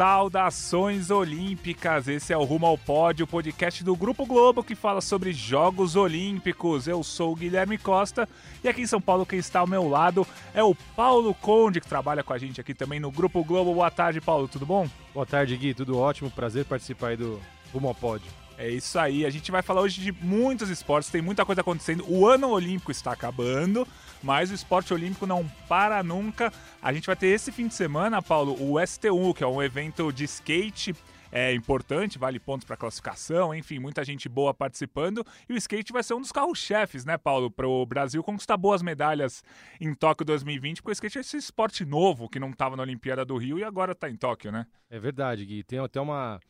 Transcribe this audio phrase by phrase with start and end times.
[0.00, 2.08] Saudações Olímpicas!
[2.08, 6.88] Esse é o Rumo ao Pódio, podcast do Grupo Globo que fala sobre Jogos Olímpicos.
[6.88, 8.26] Eu sou o Guilherme Costa
[8.64, 11.86] e aqui em São Paulo quem está ao meu lado é o Paulo Conde, que
[11.86, 13.74] trabalha com a gente aqui também no Grupo Globo.
[13.74, 14.88] Boa tarde, Paulo, tudo bom?
[15.12, 16.30] Boa tarde, Gui, tudo ótimo.
[16.30, 17.38] Prazer participar aí do
[17.70, 18.32] Rumo ao Pódio.
[18.56, 22.04] É isso aí, a gente vai falar hoje de muitos esportes, tem muita coisa acontecendo.
[22.08, 23.86] O ano olímpico está acabando,
[24.22, 26.52] mas o esporte olímpico não para nunca.
[26.82, 30.12] A gente vai ter esse fim de semana, Paulo, o STU, que é um evento
[30.12, 30.94] de skate
[31.32, 35.24] é importante, vale pontos para classificação, enfim, muita gente boa participando.
[35.48, 38.82] E o skate vai ser um dos carros-chefes, né, Paulo, para o Brasil conquistar boas
[38.82, 39.44] medalhas
[39.80, 43.24] em Tóquio 2020, porque o skate é esse esporte novo que não estava na Olimpíada
[43.24, 44.66] do Rio e agora está em Tóquio, né?
[44.88, 45.62] É verdade, Gui.
[45.62, 46.40] Tem até uma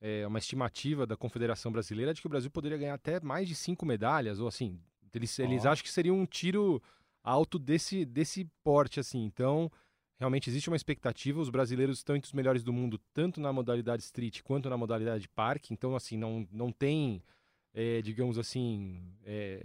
[0.00, 3.54] é, uma estimativa da Confederação Brasileira de que o Brasil poderia ganhar até mais de
[3.54, 4.78] cinco medalhas, ou assim,
[5.14, 5.42] eles, oh.
[5.42, 6.82] eles acham que seria um tiro
[7.24, 9.24] alto desse, desse porte, assim.
[9.24, 9.72] Então,
[10.18, 11.40] realmente existe uma expectativa.
[11.40, 15.26] Os brasileiros estão entre os melhores do mundo, tanto na modalidade street quanto na modalidade
[15.28, 15.72] parque.
[15.72, 17.22] Então, assim, não, não tem,
[17.72, 19.64] é, digamos assim, é,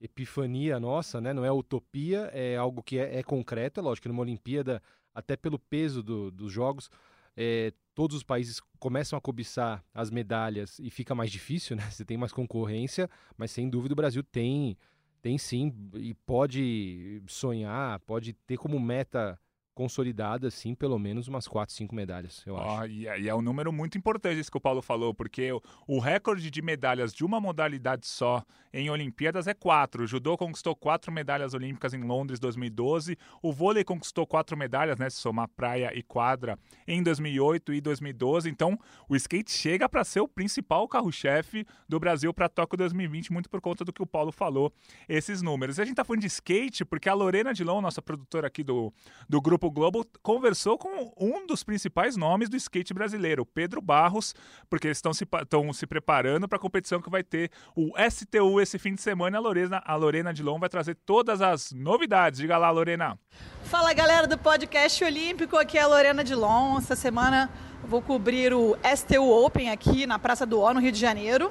[0.00, 1.32] epifania nossa, né?
[1.32, 3.80] Não é utopia, é algo que é, é concreto.
[3.80, 4.82] É lógico que numa Olimpíada,
[5.14, 6.90] até pelo peso do, dos jogos,
[7.36, 11.82] é, todos os países começam a cobiçar as medalhas e fica mais difícil, né?
[11.90, 14.76] Você tem mais concorrência, mas sem dúvida o Brasil tem,
[15.24, 19.40] tem sim e pode sonhar, pode ter como meta
[19.74, 22.86] consolidada, sim, pelo menos umas 4, 5 medalhas, eu acho.
[22.86, 25.60] E, é, e, é, um número muito importante isso que o Paulo falou, porque o,
[25.86, 28.42] o, recorde de medalhas de uma modalidade só
[28.72, 30.04] em Olimpíadas é 4.
[30.04, 35.10] O judô conquistou 4 medalhas olímpicas em Londres 2012, o vôlei conquistou 4 medalhas, né,
[35.10, 38.48] se somar praia e quadra, em 2008 e 2012.
[38.48, 43.50] Então, o skate chega para ser o principal carro-chefe do Brasil para Tóquio 2020, muito
[43.50, 44.72] por conta do que o Paulo falou,
[45.08, 45.78] esses números.
[45.78, 48.92] E a gente tá falando de skate porque a Lorena Dilon, nossa produtora aqui do,
[49.28, 54.34] do grupo Grupo Globo conversou com um dos principais nomes do skate brasileiro, Pedro Barros,
[54.68, 55.26] porque eles estão se,
[55.72, 59.38] se preparando para a competição que vai ter o STU esse fim de semana.
[59.38, 62.40] A Lorena, a Lorena Dilon vai trazer todas as novidades.
[62.40, 63.18] Diga lá, Lorena.
[63.64, 66.76] Fala galera do podcast Olímpico, aqui é a Lorena Dilon.
[66.76, 67.50] Essa semana
[67.84, 71.50] vou cobrir o STU Open aqui na Praça do O, no Rio de Janeiro.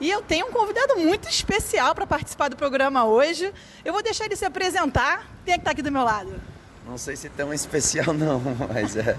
[0.00, 3.52] E eu tenho um convidado muito especial para participar do programa hoje.
[3.84, 5.24] Eu vou deixar ele se apresentar.
[5.44, 6.53] Quem é que está aqui do meu lado?
[6.86, 8.40] Não sei se tão especial não,
[8.72, 9.16] mas é.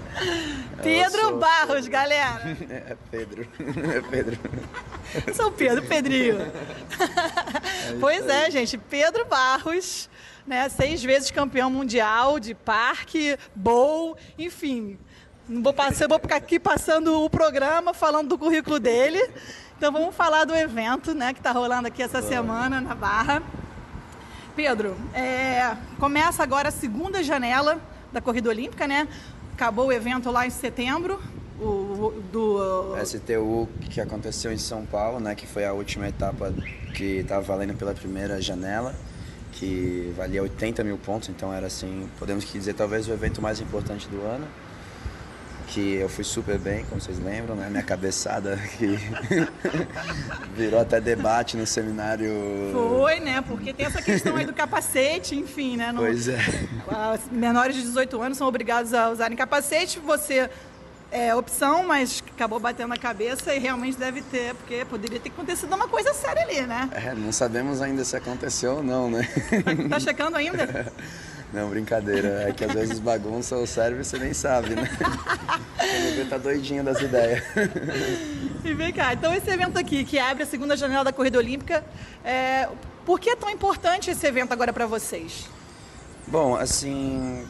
[0.82, 1.38] Pedro sou...
[1.38, 2.56] Barros, galera.
[2.70, 3.48] É Pedro.
[3.96, 4.38] É Pedro.
[5.26, 6.40] Eu sou o Pedro, Pedrinho.
[6.40, 10.08] É pois é, gente, Pedro Barros,
[10.46, 10.68] né?
[10.68, 14.98] Seis vezes campeão mundial de parque, bowl, enfim.
[15.48, 19.30] Não vou, passar, vou ficar aqui passando o programa falando do currículo dele.
[19.76, 23.42] Então vamos falar do evento, né, que está rolando aqui essa semana na Barra.
[24.56, 27.78] Pedro, é, começa agora a segunda janela
[28.10, 29.06] da Corrida Olímpica, né?
[29.52, 31.20] Acabou o evento lá em setembro,
[31.60, 32.96] o, do...
[33.04, 35.34] STU que aconteceu em São Paulo, né?
[35.34, 36.54] Que foi a última etapa
[36.94, 38.94] que estava valendo pela primeira janela,
[39.52, 44.08] que valia 80 mil pontos, então era assim, podemos dizer, talvez o evento mais importante
[44.08, 44.46] do ano
[45.66, 47.68] que eu fui super bem, como vocês lembram, né?
[47.68, 48.98] Minha cabeçada que
[50.56, 52.30] virou até debate no seminário.
[52.72, 53.42] Foi, né?
[53.42, 55.92] Porque tem essa questão aí do capacete, enfim, né?
[55.92, 56.00] No...
[56.00, 56.38] Pois é.
[57.30, 59.98] Menores de 18 anos são obrigados a usarem capacete.
[60.00, 60.48] Você
[61.10, 65.74] é opção, mas acabou batendo na cabeça e realmente deve ter, porque poderia ter acontecido
[65.74, 66.90] uma coisa séria ali, né?
[66.92, 69.28] É, não sabemos ainda se aconteceu ou não, né?
[69.64, 70.92] Tá, tá checando ainda?
[71.52, 72.48] Não, brincadeira.
[72.48, 74.88] É que às vezes bagunça o cérebro e você nem sabe, né?
[74.98, 77.42] Quando tá doidinho das ideias.
[78.64, 81.84] E vem cá, então esse evento aqui, que abre a segunda janela da Corrida Olímpica,
[82.24, 82.68] é...
[83.04, 85.48] por que é tão importante esse evento agora para vocês?
[86.26, 87.46] Bom, assim,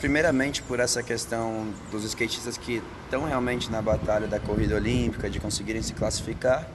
[0.00, 5.38] primeiramente por essa questão dos skatistas que estão realmente na batalha da corrida olímpica, de
[5.38, 6.66] conseguirem se classificar.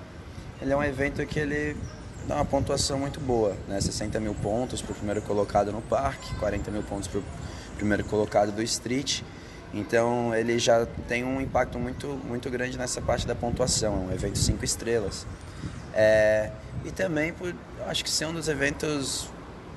[0.61, 1.75] Ele é um evento que ele
[2.27, 3.79] dá uma pontuação muito boa, né?
[3.79, 7.23] 60 mil pontos para o primeiro colocado no parque, 40 mil pontos para o
[7.75, 9.21] primeiro colocado do street.
[9.73, 14.11] Então ele já tem um impacto muito, muito grande nessa parte da pontuação, é um
[14.11, 15.27] evento cinco estrelas.
[15.93, 16.51] É,
[16.85, 17.53] e também por,
[17.87, 19.29] acho que ser um dos eventos,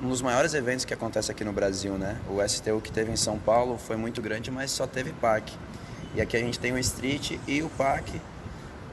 [0.02, 2.18] um dos maiores eventos que acontece aqui no Brasil, né?
[2.28, 5.54] O STU que teve em São Paulo foi muito grande, mas só teve parque.
[6.14, 8.20] E aqui a gente tem o street e o parque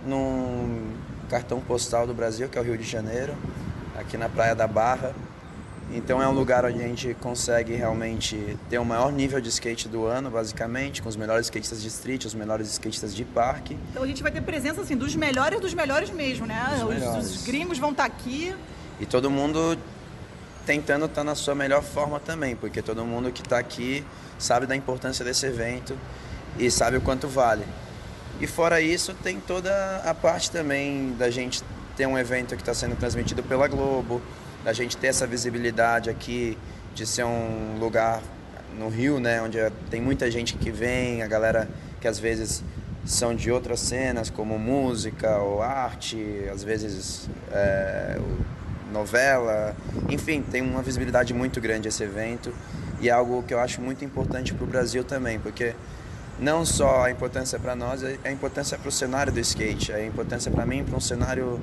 [0.05, 0.93] num
[1.29, 3.33] cartão postal do Brasil, que é o Rio de Janeiro,
[3.97, 5.13] aqui na Praia da Barra.
[5.91, 9.87] Então é um lugar onde a gente consegue realmente ter o maior nível de skate
[9.87, 13.75] do ano, basicamente, com os melhores skatistas de street, os melhores skatistas de parque.
[13.89, 16.63] Então a gente vai ter presença assim dos melhores dos melhores mesmo, né?
[16.75, 17.25] Os, melhores.
[17.25, 18.55] os gringos vão estar aqui.
[18.99, 19.77] E todo mundo
[20.63, 24.05] tentando estar na sua melhor forma também, porque todo mundo que está aqui
[24.37, 25.97] sabe da importância desse evento
[26.59, 27.65] e sabe o quanto vale.
[28.39, 31.61] E fora isso, tem toda a parte também da gente
[31.97, 34.21] ter um evento que está sendo transmitido pela Globo,
[34.63, 36.57] da gente ter essa visibilidade aqui,
[36.93, 38.21] de ser um lugar
[38.77, 39.57] no Rio, né, onde
[39.89, 41.67] tem muita gente que vem, a galera
[41.99, 42.63] que às vezes
[43.05, 46.17] são de outras cenas, como música ou arte,
[46.51, 48.17] às vezes é,
[48.91, 49.75] novela,
[50.09, 52.53] enfim, tem uma visibilidade muito grande esse evento
[53.01, 55.73] e é algo que eu acho muito importante para o Brasil também, porque
[56.39, 59.95] não só a importância para nós, é a importância para o cenário do skate, é
[59.95, 61.59] a importância para mim para um cenário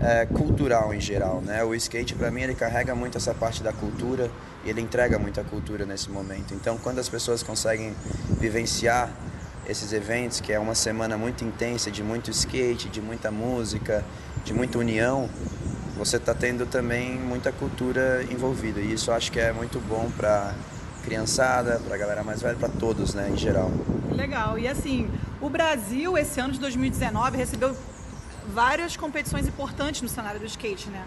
[0.00, 1.62] é, cultural em geral, né?
[1.64, 4.30] O skate para mim ele carrega muito essa parte da cultura
[4.64, 6.54] e ele entrega muita cultura nesse momento.
[6.54, 7.94] Então, quando as pessoas conseguem
[8.40, 9.10] vivenciar
[9.68, 14.04] esses eventos, que é uma semana muito intensa de muito skate, de muita música,
[14.44, 15.28] de muita união,
[15.96, 18.80] você está tendo também muita cultura envolvida.
[18.80, 20.54] E isso acho que é muito bom para
[21.04, 23.70] criançada, para a galera mais velha, para todos, né, em geral.
[24.14, 24.58] Legal.
[24.58, 25.08] E assim,
[25.40, 27.76] o Brasil, esse ano de 2019, recebeu
[28.52, 31.04] várias competições importantes no cenário do skate, né?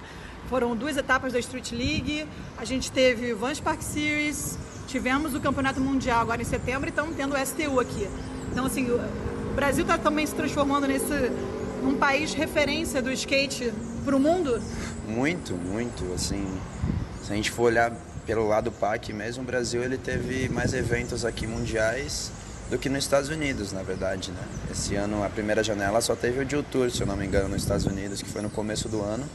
[0.50, 4.57] Foram duas etapas da Street League, a gente teve o Vans Park Series,
[4.88, 8.07] tivemos o Campeonato Mundial agora em setembro e estamos tendo o STU aqui.
[8.52, 11.31] Então, assim, o Brasil está também se transformando nesse
[11.81, 13.72] num país referência do skate
[14.04, 14.62] para o mundo.
[15.08, 16.46] Muito, muito, assim,
[17.24, 17.92] se a gente for olhar
[18.25, 22.31] pelo lado PAC mesmo, o Brasil ele teve mais eventos aqui mundiais
[22.70, 24.42] do que nos Estados Unidos, na verdade, né?
[24.72, 27.50] Esse ano a primeira janela só teve o Jill Tour, se eu não me engano,
[27.50, 29.26] nos Estados Unidos, que foi no começo do ano.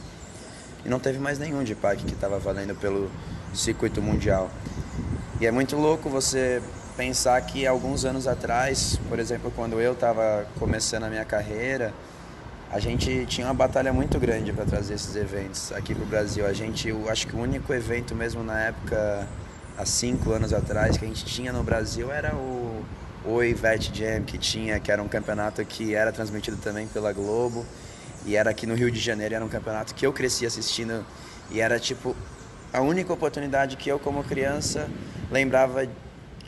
[0.83, 3.09] E não teve mais nenhum de PAC que estava valendo pelo
[3.53, 4.49] circuito mundial.
[5.39, 6.61] E é muito louco você
[6.97, 11.93] pensar que alguns anos atrás, por exemplo, quando eu estava começando a minha carreira,
[12.71, 16.45] a gente tinha uma batalha muito grande para trazer esses eventos aqui para o Brasil.
[16.45, 19.27] A gente, eu acho que o único evento mesmo na época,
[19.77, 22.83] há cinco anos atrás, que a gente tinha no Brasil era o
[23.23, 27.63] Oi Vet Jam, que tinha, que era um campeonato que era transmitido também pela Globo
[28.25, 31.05] e era aqui no Rio de Janeiro, era um campeonato que eu cresci assistindo
[31.51, 32.15] e era tipo
[32.73, 34.89] a única oportunidade que eu como criança
[35.29, 35.87] lembrava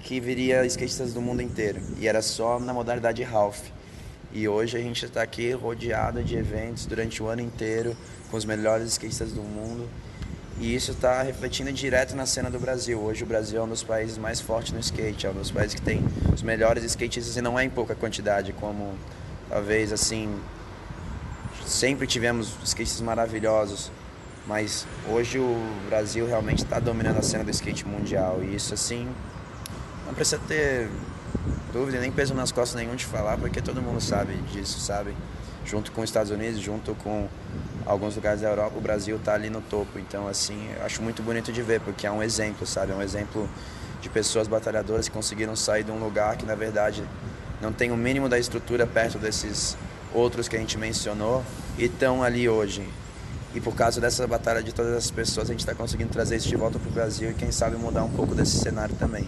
[0.01, 3.59] que viria skatistas do mundo inteiro e era só na modalidade half.
[4.31, 7.95] E hoje a gente está aqui rodeado de eventos durante o ano inteiro
[8.31, 9.87] com os melhores skatistas do mundo.
[10.59, 12.99] E isso está refletindo direto na cena do Brasil.
[12.99, 15.73] Hoje o Brasil é um dos países mais fortes no skate, é um dos países
[15.73, 18.93] que tem os melhores skatistas e não é em pouca quantidade, como
[19.49, 20.39] talvez assim
[21.65, 23.91] sempre tivemos skatistas maravilhosos,
[24.45, 25.57] mas hoje o
[25.87, 29.07] Brasil realmente está dominando a cena do skate mundial e isso assim
[30.05, 30.89] não precisa ter
[31.71, 35.15] dúvida nem peso nas costas nenhum de falar, porque todo mundo sabe disso, sabe?
[35.65, 37.27] Junto com os Estados Unidos, junto com
[37.85, 39.97] alguns lugares da Europa, o Brasil está ali no topo.
[39.97, 42.91] Então, assim, acho muito bonito de ver, porque é um exemplo, sabe?
[42.91, 43.49] É um exemplo
[44.01, 47.03] de pessoas batalhadoras que conseguiram sair de um lugar que, na verdade,
[47.61, 49.77] não tem o mínimo da estrutura perto desses
[50.13, 51.43] outros que a gente mencionou
[51.77, 52.87] e estão ali hoje.
[53.55, 56.49] E por causa dessa batalha de todas as pessoas, a gente está conseguindo trazer isso
[56.49, 59.27] de volta para o Brasil e, quem sabe, mudar um pouco desse cenário também.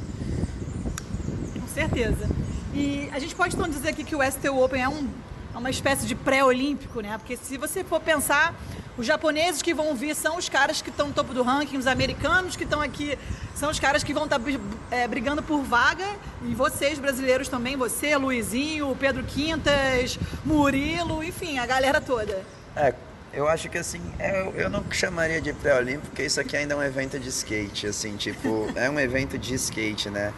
[1.60, 2.27] Com certeza.
[2.74, 5.08] E a gente pode então dizer aqui que o STU Open é, um,
[5.55, 7.17] é uma espécie de pré-olímpico, né?
[7.17, 8.53] Porque se você for pensar,
[8.97, 11.88] os japoneses que vão vir são os caras que estão no topo do ranking, os
[11.88, 13.17] americanos que estão aqui
[13.55, 14.39] são os caras que vão estar
[14.91, 16.05] é, brigando por vaga,
[16.43, 22.43] e vocês brasileiros também, você, Luizinho, Pedro Quintas, Murilo, enfim, a galera toda.
[22.75, 22.93] É,
[23.31, 26.77] eu acho que assim, eu, eu não chamaria de pré-olímpico, porque isso aqui ainda é
[26.77, 30.33] um evento de skate, assim, tipo, é um evento de skate, né?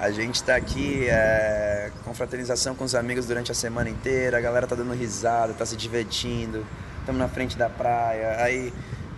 [0.00, 4.40] A gente está aqui é, com fraternização com os amigos durante a semana inteira, a
[4.40, 6.64] galera tá dando risada, tá se divertindo,
[7.00, 8.72] estamos na frente da praia, aí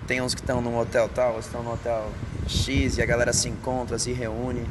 [0.09, 2.11] tem uns que estão num hotel tal, estão no hotel
[2.49, 4.69] X e a galera se encontra, se reúne.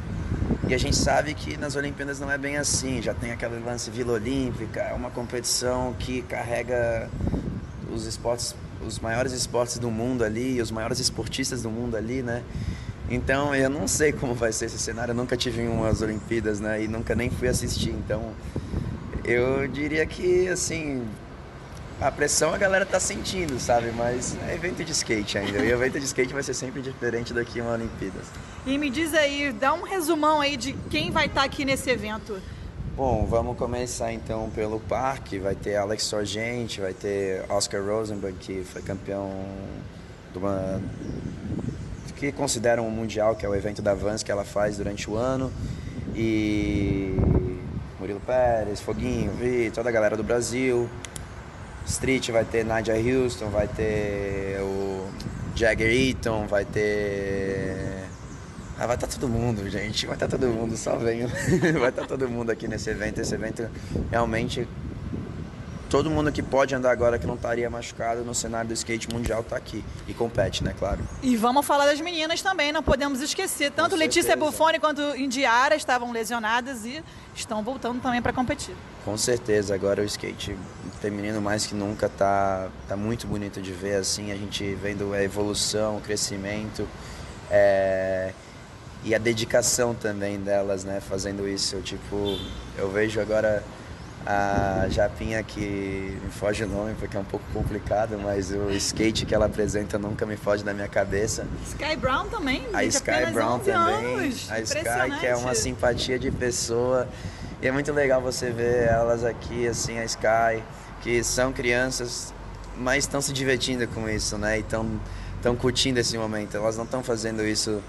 [0.68, 3.90] E a gente sabe que nas Olimpíadas não é bem assim, já tem aquele lance
[3.90, 7.08] Vila Olímpica, é uma competição que carrega
[7.90, 8.54] os esportes,
[8.86, 12.42] os maiores esportes do mundo ali, os maiores esportistas do mundo ali, né?
[13.12, 16.82] Então eu não sei como vai ser esse cenário, eu nunca tive umas Olimpíadas, né?
[16.82, 18.32] E nunca nem fui assistir, então
[19.22, 21.06] eu diria que assim
[22.00, 23.92] a pressão a galera tá sentindo, sabe?
[23.94, 25.58] Mas é evento de skate ainda.
[25.58, 28.24] E evento de skate vai ser sempre diferente daqui uma Olimpíadas.
[28.64, 32.40] E me diz aí, dá um resumão aí de quem vai estar aqui nesse evento.
[32.96, 35.38] Bom, vamos começar então pelo parque.
[35.38, 39.30] Vai ter Alex Sorgente, vai ter Oscar Rosenberg, que foi campeão
[40.32, 40.80] de uma
[42.22, 45.16] que consideram o Mundial, que é o evento da Vans que ela faz durante o
[45.16, 45.52] ano.
[46.14, 47.16] E
[47.98, 50.88] Murilo Pérez, Foguinho, Vi, toda a galera do Brasil.
[51.84, 55.10] Street vai ter Nadia Houston, vai ter o
[55.56, 58.04] Jagger Eaton, vai ter.
[58.78, 60.06] Ah, vai estar tá todo mundo, gente.
[60.06, 61.28] Vai estar tá todo mundo, só venham.
[61.80, 63.20] vai estar tá todo mundo aqui nesse evento.
[63.20, 63.68] Esse evento
[64.12, 64.68] realmente
[65.92, 69.42] todo mundo que pode andar agora que não estaria machucado no cenário do skate mundial
[69.42, 71.00] está aqui e compete, né, claro.
[71.22, 73.70] E vamos falar das meninas também, não podemos esquecer.
[73.70, 78.74] Tanto Letícia Buffoni quanto Indiara estavam lesionadas e estão voltando também para competir.
[79.04, 80.56] Com certeza, agora o skate
[80.98, 85.22] feminino mais que nunca tá, tá muito bonito de ver, assim, a gente vendo a
[85.22, 86.88] evolução, o crescimento
[87.50, 88.32] é...
[89.04, 91.76] e a dedicação também delas, né, fazendo isso.
[91.76, 92.38] Eu, tipo,
[92.78, 93.62] eu vejo agora
[94.24, 99.26] a Japinha que me foge o nome porque é um pouco complicado, mas o skate
[99.26, 101.46] que ela apresenta nunca me foge da minha cabeça.
[101.66, 104.50] Sky Brown também, a Sky Brown também, anos.
[104.50, 107.08] a Sky que é uma simpatia de pessoa
[107.60, 110.62] e é muito legal você ver elas aqui assim, a Sky,
[111.00, 112.34] que são crianças,
[112.76, 114.58] mas estão se divertindo com isso, né?
[114.58, 116.56] E estão curtindo esse momento.
[116.56, 117.82] Elas não estão fazendo isso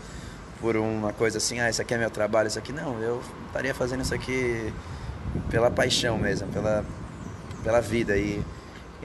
[0.62, 3.74] por uma coisa assim, ah, isso aqui é meu trabalho, isso aqui não, eu estaria
[3.74, 4.72] fazendo isso aqui
[5.50, 6.86] pela paixão mesmo, pela,
[7.64, 8.18] pela vida.
[8.18, 8.44] E,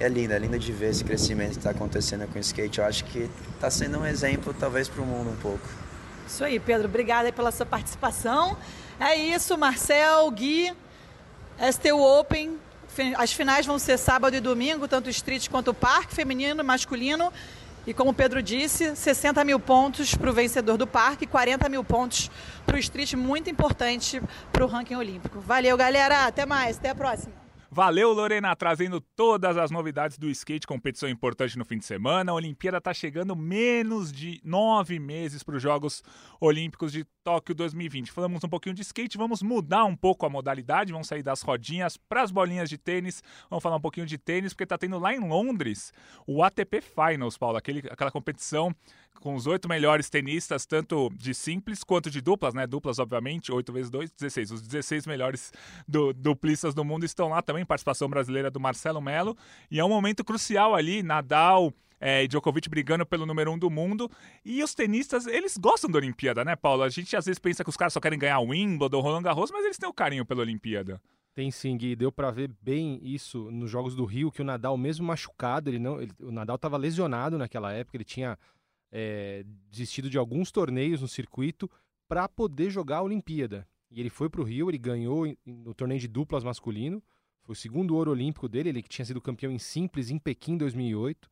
[0.01, 2.79] é lindo, é lindo de ver esse crescimento que está acontecendo com o skate.
[2.79, 5.67] Eu acho que está sendo um exemplo, talvez, para o mundo um pouco.
[6.27, 6.87] Isso aí, Pedro.
[6.87, 8.57] Obrigada pela sua participação.
[9.01, 10.73] É isso, Marcel, Gui,
[11.73, 12.59] STU Open.
[13.17, 16.65] As finais vão ser sábado e domingo, tanto o street quanto o parque, feminino e
[16.65, 17.33] masculino.
[17.89, 21.83] E como o Pedro disse, 60 mil pontos para o vencedor do parque, 40 mil
[21.83, 22.31] pontos
[22.67, 24.21] para o street, muito importante
[24.53, 25.41] para o ranking olímpico.
[25.41, 26.27] Valeu, galera.
[26.27, 26.77] Até mais.
[26.77, 27.48] Até a próxima.
[27.71, 32.33] Valeu, Lorena, trazendo todas as novidades do skate, competição importante no fim de semana.
[32.33, 36.03] A Olimpíada está chegando menos de nove meses para os Jogos
[36.41, 38.11] Olímpicos de Tóquio 2020.
[38.11, 41.99] Falamos um pouquinho de skate, vamos mudar um pouco a modalidade, vamos sair das rodinhas
[41.99, 43.23] para as bolinhas de tênis.
[43.51, 45.93] Vamos falar um pouquinho de tênis, porque está tendo lá em Londres
[46.27, 48.75] o ATP Finals, Paulo, aquele, aquela competição
[49.21, 52.67] com os oito melhores tenistas, tanto de simples quanto de duplas, né?
[52.67, 54.51] Duplas, obviamente, 8 vezes 2, 16.
[54.53, 55.53] Os 16 melhores
[55.87, 59.37] do, duplistas do mundo estão lá também, participação brasileira do Marcelo Melo.
[59.71, 64.11] E é um momento crucial ali, Nadal, é, Djokovic brigando pelo número um do mundo.
[64.45, 66.83] E os tenistas, eles gostam da Olimpíada, né, Paulo?
[66.83, 69.51] A gente às vezes pensa que os caras só querem ganhar o Wimbledon, Roland Garros,
[69.51, 71.01] mas eles têm o carinho pela Olimpíada.
[71.35, 71.95] Tem sim, Gui.
[71.95, 75.79] Deu para ver bem isso nos Jogos do Rio, que o Nadal, mesmo machucado, ele
[75.79, 78.37] não, ele, o Nadal estava lesionado naquela época, ele tinha
[78.91, 81.71] é, desistido de alguns torneios no circuito
[82.07, 83.67] para poder jogar a Olimpíada.
[83.91, 87.03] E ele foi para o Rio, ele ganhou no torneio de duplas masculino,
[87.43, 90.53] foi o segundo ouro olímpico dele, ele que tinha sido campeão em simples em Pequim
[90.53, 91.31] em 2008.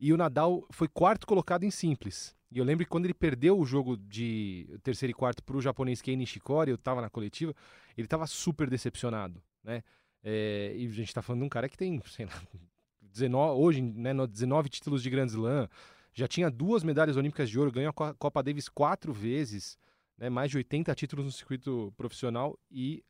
[0.00, 2.34] E o Nadal foi quarto colocado em simples.
[2.50, 5.60] E eu lembro que quando ele perdeu o jogo de terceiro e quarto para o
[5.60, 7.54] japonês Kei Nishikori, eu estava na coletiva,
[7.96, 9.82] ele estava super decepcionado, né?
[10.22, 12.32] É, e a gente está falando de um cara que tem, sei lá,
[13.00, 15.68] 19, hoje, né, 19 títulos de Grand Slam,
[16.12, 19.78] já tinha duas medalhas olímpicas de ouro, ganhou a Copa Davis quatro vezes,
[20.16, 23.02] né, mais de 80 títulos no circuito profissional e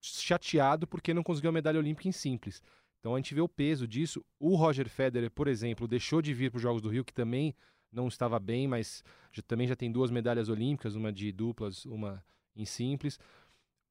[0.00, 2.62] chateado porque não conseguiu a medalha olímpica em simples.
[3.00, 4.24] Então a gente vê o peso disso.
[4.38, 7.54] O Roger Federer, por exemplo, deixou de vir para os Jogos do Rio, que também
[7.90, 9.02] não estava bem, mas
[9.32, 12.22] já, também já tem duas medalhas olímpicas, uma de duplas, uma
[12.54, 13.18] em simples.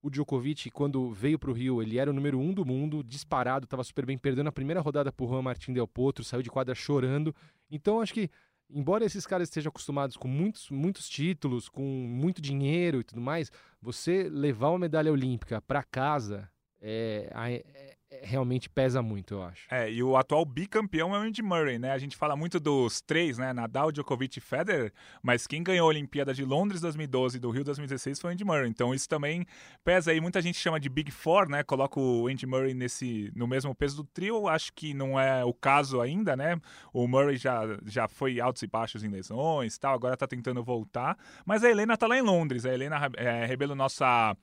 [0.05, 3.63] O Djokovic, quando veio para o Rio, ele era o número um do mundo, disparado,
[3.63, 6.51] estava super bem, perdendo a primeira rodada para o Juan Martín Del Potro, saiu de
[6.51, 7.35] quadra chorando.
[7.71, 8.29] Então acho que,
[8.69, 13.51] embora esses caras estejam acostumados com muitos, muitos títulos, com muito dinheiro e tudo mais,
[13.81, 19.67] você levar uma medalha olímpica para casa é, é, realmente pesa muito, eu acho.
[19.71, 21.91] É, e o atual bicampeão é o Andy Murray, né?
[21.91, 23.53] A gente fala muito dos três, né?
[23.53, 24.91] Nadal, Djokovic e Federer,
[25.23, 28.43] mas quem ganhou a Olimpíada de Londres 2012 e do Rio 2016 foi o Andy
[28.43, 28.69] Murray.
[28.69, 29.45] Então isso também
[29.83, 30.19] pesa aí.
[30.19, 31.63] Muita gente chama de Big Four, né?
[31.63, 34.47] Coloca o Andy Murray nesse, no mesmo peso do trio.
[34.47, 36.59] Acho que não é o caso ainda, né?
[36.91, 41.17] O Murray já, já foi altos e baixos em lesões tal, agora tá tentando voltar.
[41.45, 42.65] Mas a Helena tá lá em Londres.
[42.65, 44.35] A Helena é, Rebelo, nossa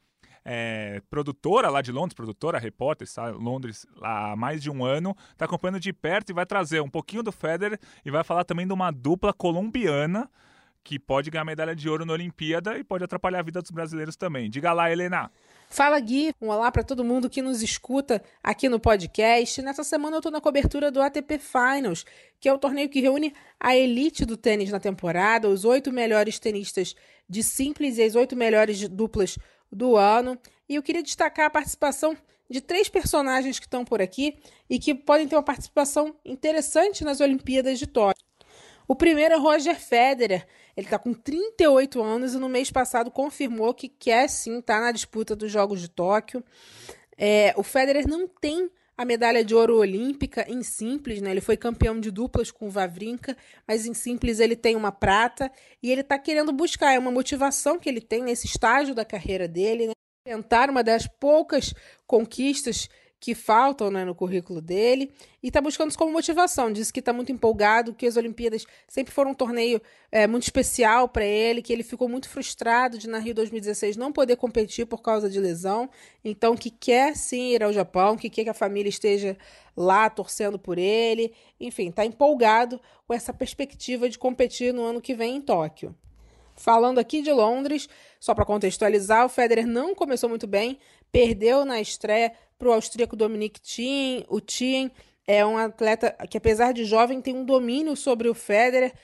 [0.44, 5.16] é, produtora lá de Londres, produtora, repórter, está em Londres há mais de um ano,
[5.30, 8.66] está acompanhando de perto e vai trazer um pouquinho do Federer e vai falar também
[8.66, 10.28] de uma dupla colombiana
[10.84, 14.16] que pode ganhar medalha de ouro na Olimpíada e pode atrapalhar a vida dos brasileiros
[14.16, 14.50] também.
[14.50, 15.30] Diga lá, Helena.
[15.68, 19.62] Fala Gui, um olá para todo mundo que nos escuta aqui no podcast.
[19.62, 22.04] Nessa semana eu estou na cobertura do ATP Finals,
[22.40, 26.38] que é o torneio que reúne a elite do tênis na temporada, os oito melhores
[26.38, 26.94] tenistas
[27.28, 29.38] de simples e as oito melhores duplas
[29.72, 30.38] do ano.
[30.68, 32.16] E eu queria destacar a participação
[32.48, 34.38] de três personagens que estão por aqui
[34.68, 38.24] e que podem ter uma participação interessante nas Olimpíadas de Tóquio.
[38.86, 43.72] O primeiro é Roger Federer, Ele está com 38 anos e no mês passado confirmou
[43.72, 46.44] que quer sim estar tá na disputa dos Jogos de Tóquio.
[47.16, 48.70] É, o Federer não tem
[49.02, 51.32] a medalha de ouro olímpica em simples, né?
[51.32, 55.50] Ele foi campeão de duplas com o Vavrinka, mas em simples ele tem uma prata
[55.82, 59.48] e ele está querendo buscar, é uma motivação que ele tem nesse estágio da carreira
[59.48, 59.92] dele, né?
[60.24, 61.74] Tentar uma das poucas
[62.06, 62.88] conquistas
[63.22, 66.72] que faltam né, no currículo dele e está buscando isso como motivação.
[66.72, 71.08] Diz que está muito empolgado, que as Olimpíadas sempre foram um torneio é, muito especial
[71.08, 75.02] para ele, que ele ficou muito frustrado de na Rio 2016 não poder competir por
[75.02, 75.88] causa de lesão,
[76.24, 79.36] então que quer sim ir ao Japão, que quer que a família esteja
[79.76, 85.14] lá torcendo por ele, enfim, está empolgado com essa perspectiva de competir no ano que
[85.14, 85.94] vem em Tóquio.
[86.56, 87.88] Falando aqui de Londres,
[88.18, 90.78] só para contextualizar, o Federer não começou muito bem,
[91.12, 94.24] perdeu na estreia para o austríaco Dominic Thiem.
[94.28, 94.92] O Thiem
[95.26, 98.94] é um atleta que, apesar de jovem, tem um domínio sobre o Federer.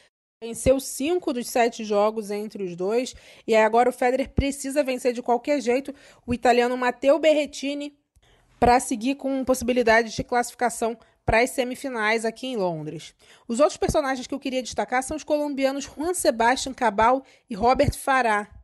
[0.41, 3.17] Venceu cinco dos sete jogos entre os dois.
[3.45, 5.93] E agora o Federer precisa vencer de qualquer jeito
[6.25, 7.99] o italiano Matteo Berrettini
[8.61, 10.97] para seguir com possibilidade de classificação
[11.27, 13.13] para as semifinais aqui em Londres.
[13.49, 17.95] Os outros personagens que eu queria destacar são os colombianos Juan Sebastián Cabal e Robert
[17.97, 18.58] Farah.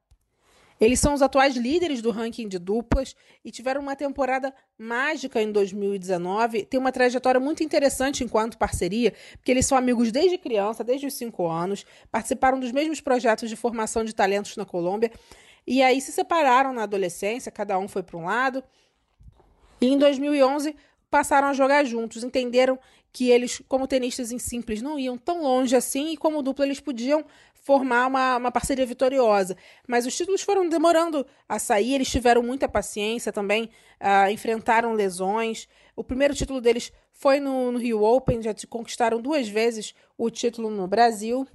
[0.85, 5.50] Eles são os atuais líderes do ranking de duplas e tiveram uma temporada mágica em
[5.50, 6.67] 2019.
[6.67, 11.14] Tem uma trajetória muito interessante enquanto parceria, porque eles são amigos desde criança, desde os
[11.14, 15.11] cinco anos, participaram dos mesmos projetos de formação de talentos na Colômbia
[15.67, 18.62] e aí se separaram na adolescência, cada um foi para um lado.
[19.81, 20.76] E em 2011
[21.11, 22.79] passaram a jogar juntos, entenderam
[23.11, 26.81] que eles, como tenistas em simples, não iam tão longe assim e como dupla eles
[26.81, 27.25] podiam
[27.64, 29.56] formar uma, uma parceria vitoriosa.
[29.88, 35.66] Mas os títulos foram demorando a sair, eles tiveram muita paciência também, uh, enfrentaram lesões.
[35.96, 40.68] O primeiro título deles foi no, no Rio Open, já conquistaram duas vezes o título
[40.68, 41.46] no Brasil.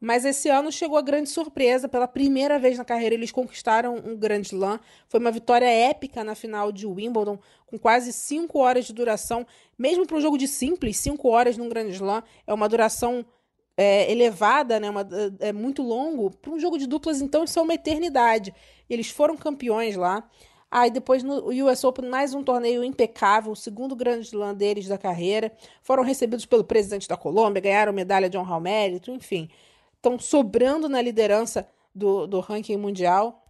[0.00, 1.88] Mas esse ano chegou a grande surpresa.
[1.88, 4.78] Pela primeira vez na carreira, eles conquistaram um Grand Slam.
[5.08, 9.44] Foi uma vitória épica na final de Wimbledon, com quase cinco horas de duração.
[9.76, 13.26] Mesmo para um jogo de simples, cinco horas num Grand Slam é uma duração
[13.80, 15.02] é, elevada, né, uma,
[15.40, 16.30] é, é muito longo.
[16.36, 18.52] Para um jogo de duplas, então, isso é uma eternidade.
[18.90, 20.28] Eles foram campeões lá.
[20.70, 24.88] Aí ah, depois no US Open, mais um torneio impecável, o segundo grande slam deles
[24.88, 25.52] da carreira.
[25.80, 29.48] Foram recebidos pelo presidente da Colômbia, ganharam medalha de honra ao mérito, enfim.
[29.94, 33.46] Estão sobrando na liderança do, do ranking mundial.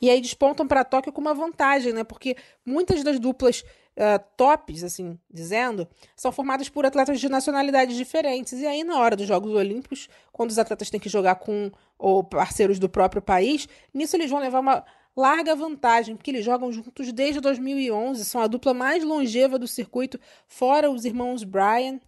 [0.00, 2.04] E aí despontam para Tóquio com uma vantagem, né?
[2.04, 3.64] Porque muitas das duplas
[3.96, 8.60] uh, tops, assim dizendo, são formadas por atletas de nacionalidades diferentes.
[8.60, 12.22] E aí, na hora dos Jogos Olímpicos, quando os atletas têm que jogar com ou
[12.22, 14.84] parceiros do próprio país, nisso eles vão levar uma
[15.16, 20.18] larga vantagem, porque eles jogam juntos desde 2011, são a dupla mais longeva do circuito,
[20.46, 22.00] fora os irmãos Bryan.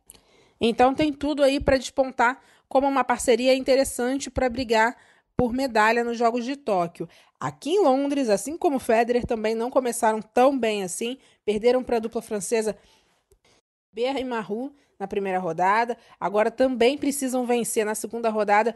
[0.61, 4.97] Então tem tudo aí para despontar como uma parceria interessante para brigar
[5.37, 7.09] por medalha nos Jogos de Tóquio.
[7.39, 12.01] Aqui em Londres, assim como Federer, também não começaram tão bem assim, perderam para a
[12.01, 12.77] dupla francesa
[13.93, 18.75] Berra e Maru na primeira rodada, agora também precisam vencer na segunda rodada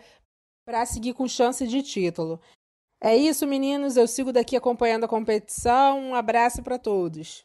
[0.66, 2.40] para seguir com chance de título.
[3.02, 3.96] É isso, meninos.
[3.96, 5.98] Eu sigo daqui acompanhando a competição.
[5.98, 7.42] Um abraço para todos.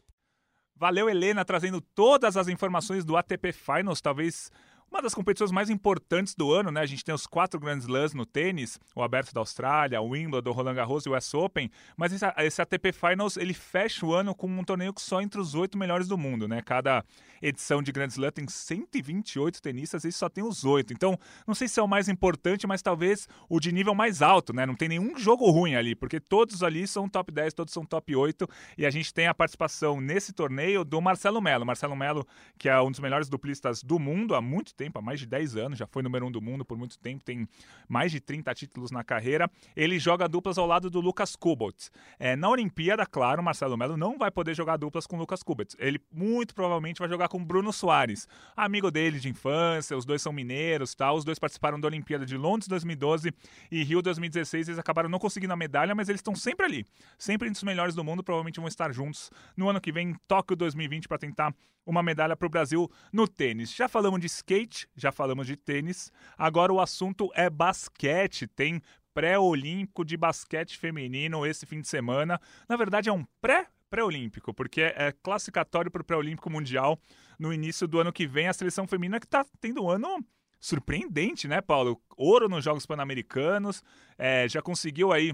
[0.76, 4.02] Valeu, Helena, trazendo todas as informações do ATP Finals.
[4.02, 4.52] Talvez
[4.92, 6.82] uma das competições mais importantes do ano, né?
[6.82, 10.50] A gente tem os quatro grandes slams no tênis, o Aberto da Austrália, o Wimbledon,
[10.50, 14.14] o Roland Garros e o US Open, mas esse, esse, ATP Finals, ele fecha o
[14.14, 16.62] ano com um torneio só entre os oito melhores do mundo, né?
[16.62, 17.04] Cada
[17.42, 20.94] edição de Grand Slam tem 128 tenistas e só tem os oito.
[20.94, 24.54] Então, não sei se é o mais importante, mas talvez o de nível mais alto,
[24.54, 24.66] né?
[24.66, 28.16] Não tem nenhum jogo ruim ali, porque todos ali são top 10, todos são top
[28.16, 31.66] 8 e a gente tem a participação nesse torneio do Marcelo Melo.
[31.66, 32.26] Marcelo Melo,
[32.58, 35.56] que é um dos melhores duplistas do mundo há muito tempo há mais de 10
[35.58, 37.48] anos, já foi número um do mundo por muito tempo, tem
[37.88, 39.50] mais de 30 títulos na carreira.
[39.76, 41.90] Ele joga duplas ao lado do Lucas Kubot.
[42.20, 45.76] É, na Olimpíada, claro, Marcelo Melo não vai poder jogar duplas com o Lucas Kubot.
[45.80, 50.34] Ele muito provavelmente vai jogar com Bruno Soares, amigo dele de infância, os dois são
[50.34, 51.16] mineiros, tal.
[51.16, 53.34] Os dois participaram da Olimpíada de Londres 2012
[53.72, 54.68] e Rio 2016.
[54.68, 56.86] Eles acabaram não conseguindo a medalha, mas eles estão sempre ali,
[57.18, 58.24] sempre entre os melhores do mundo.
[58.24, 61.54] Provavelmente vão estar juntos no ano que vem, em Tóquio 2020, para tentar
[61.86, 63.74] uma medalha para o Brasil no tênis.
[63.74, 64.26] Já falamos de
[64.66, 68.48] skate, já falamos de tênis, agora o assunto é basquete.
[68.48, 68.82] Tem
[69.14, 72.40] pré-olímpico de basquete feminino esse fim de semana.
[72.68, 77.00] Na verdade, é um pré pré-olímpico, porque é classificatório para o pré-olímpico mundial
[77.40, 78.48] no início do ano que vem.
[78.48, 80.26] A seleção feminina que está tendo um ano
[80.60, 82.02] surpreendente, né, Paulo?
[82.18, 83.84] Ouro nos Jogos Pan-Americanos,
[84.18, 85.34] é, já conseguiu aí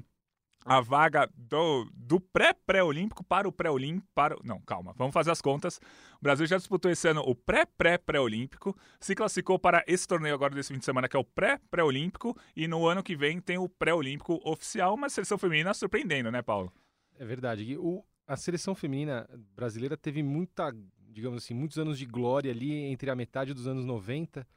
[0.65, 4.07] a vaga do, do pré-pré-olímpico para o pré-olímpico.
[4.13, 4.35] Para...
[4.43, 5.77] Não, calma, vamos fazer as contas.
[6.19, 10.73] O Brasil já disputou esse ano o pré-pré-pré-olímpico, se classificou para esse torneio agora desse
[10.73, 14.39] fim de semana, que é o pré-pré-olímpico, e no ano que vem tem o pré-olímpico
[14.43, 16.71] oficial, mas a seleção feminina surpreendendo, né, Paulo?
[17.17, 17.77] É verdade.
[17.77, 20.71] O, a seleção feminina brasileira teve muita,
[21.09, 24.47] digamos assim, muitos anos de glória ali entre a metade dos anos 90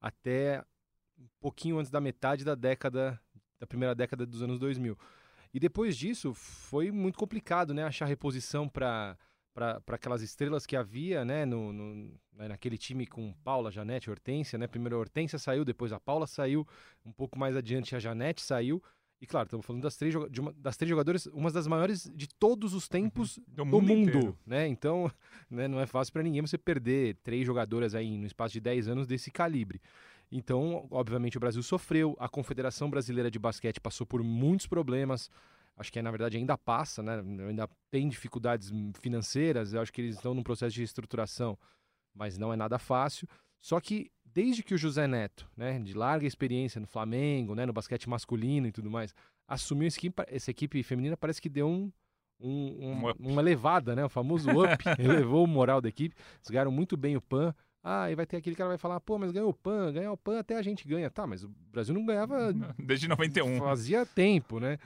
[0.00, 0.64] até
[1.18, 3.20] um pouquinho antes da metade da década,
[3.58, 4.96] da primeira década dos anos 2000.
[5.52, 7.84] E depois disso foi muito complicado, né?
[7.84, 9.16] Achar reposição para
[9.58, 14.56] para aquelas estrelas que havia, né, no, no, né, naquele time com Paula, Janete, Hortência,
[14.56, 14.68] né?
[14.68, 16.64] Primeiro a Hortência saiu, depois a Paula saiu,
[17.04, 18.80] um pouco mais adiante a Janete saiu.
[19.20, 22.28] E claro, estamos falando das três, de uma, das três jogadoras, uma das maiores de
[22.28, 23.44] todos os tempos uhum.
[23.48, 24.68] do, do, mundo, mundo né?
[24.68, 25.10] Então,
[25.50, 28.86] né, não é fácil para ninguém você perder três jogadoras aí no espaço de 10
[28.86, 29.80] anos desse calibre.
[30.30, 35.30] Então, obviamente, o Brasil sofreu, a Confederação Brasileira de Basquete passou por muitos problemas.
[35.76, 37.22] Acho que na verdade ainda passa, né?
[37.48, 39.72] Ainda tem dificuldades financeiras.
[39.72, 41.56] Eu acho que eles estão num processo de reestruturação,
[42.14, 43.28] mas não é nada fácil.
[43.60, 47.72] Só que desde que o José Neto, né, de larga experiência no Flamengo, né, no
[47.72, 49.14] basquete masculino e tudo mais,
[49.46, 51.90] assumiu essa equipe, essa equipe feminina, parece que deu um,
[52.40, 54.04] um, um, uma levada, né?
[54.04, 56.14] O famoso up, elevou o moral da equipe.
[56.16, 57.54] Eles ganharam muito bem o PAN.
[57.82, 60.12] Ah, e vai ter aquele cara que vai falar, pô, mas ganhou o PAN, ganhar
[60.12, 61.10] o PAN até a gente ganha.
[61.10, 62.52] Tá, mas o Brasil não ganhava.
[62.78, 63.58] Desde 91.
[63.58, 64.78] Fazia tempo, né?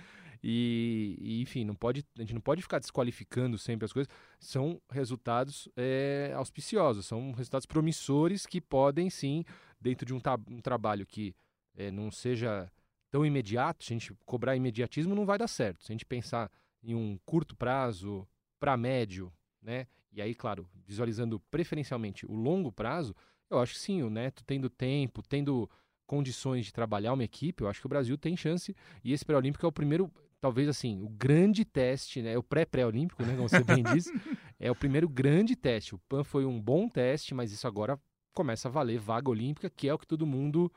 [0.44, 4.12] E, e, enfim, não pode, a gente não pode ficar desqualificando sempre as coisas.
[4.40, 9.44] São resultados é, auspiciosos, são resultados promissores que podem sim,
[9.80, 11.34] dentro de um, um trabalho que
[11.76, 12.70] é, não seja
[13.10, 15.84] tão imediato, se a gente cobrar imediatismo, não vai dar certo.
[15.84, 16.50] Se a gente pensar
[16.82, 18.26] em um curto prazo,
[18.58, 19.86] para médio, né?
[20.12, 23.14] E aí, claro, visualizando preferencialmente o longo prazo,
[23.50, 25.68] eu acho que sim, o Neto tendo tempo, tendo
[26.06, 28.76] condições de trabalhar uma equipe, eu acho que o Brasil tem chance.
[29.02, 32.36] E esse pré-olímpico é o primeiro, talvez assim, o grande teste, né?
[32.36, 33.34] O pré-pré-olímpico, né?
[33.34, 34.12] Como você bem disse,
[34.60, 35.94] é o primeiro grande teste.
[35.94, 37.98] O PAN foi um bom teste, mas isso agora
[38.34, 40.70] começa a valer vaga olímpica, que é o que todo mundo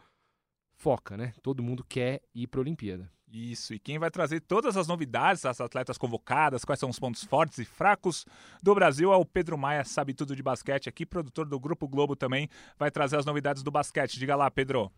[0.78, 1.34] foca, né?
[1.42, 3.12] Todo mundo quer ir para a Olimpíada.
[3.32, 7.24] Isso, e quem vai trazer todas as novidades, as atletas convocadas, quais são os pontos
[7.24, 8.26] fortes e fracos
[8.62, 12.16] do Brasil é o Pedro Maia, sabe tudo de basquete aqui, produtor do Grupo Globo
[12.16, 14.20] também, vai trazer as novidades do basquete.
[14.20, 14.92] Diga lá, Pedro.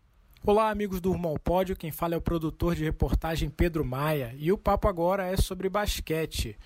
[0.44, 4.32] Olá, amigos do Rumo ao Pódio, quem fala é o produtor de reportagem Pedro Maia,
[4.38, 6.56] e o papo agora é sobre basquete.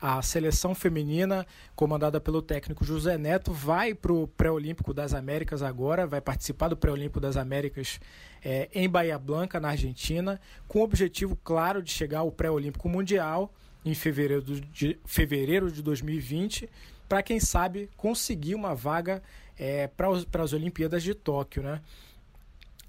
[0.00, 6.06] A seleção feminina, comandada pelo técnico José Neto, vai para o Pré-Olímpico das Américas agora,
[6.06, 7.98] vai participar do Pré-Olímpico das Américas
[8.44, 13.52] é, em Bahia Blanca, na Argentina, com o objetivo claro de chegar ao Pré-Olímpico Mundial
[13.84, 16.70] em fevereiro de, fevereiro de 2020,
[17.08, 19.20] para quem sabe conseguir uma vaga
[19.58, 21.62] é, para as Olimpíadas de Tóquio.
[21.62, 21.80] Né?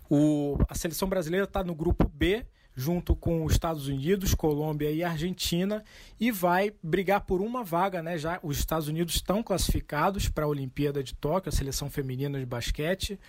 [0.08, 2.45] O, a seleção brasileira está no grupo B,
[2.80, 5.84] junto com os Estados Unidos, Colômbia e Argentina,
[6.18, 8.18] e vai brigar por uma vaga, né?
[8.18, 12.46] Já os Estados Unidos estão classificados para a Olimpíada de Tóquio, a seleção feminina de
[12.46, 13.20] basquete.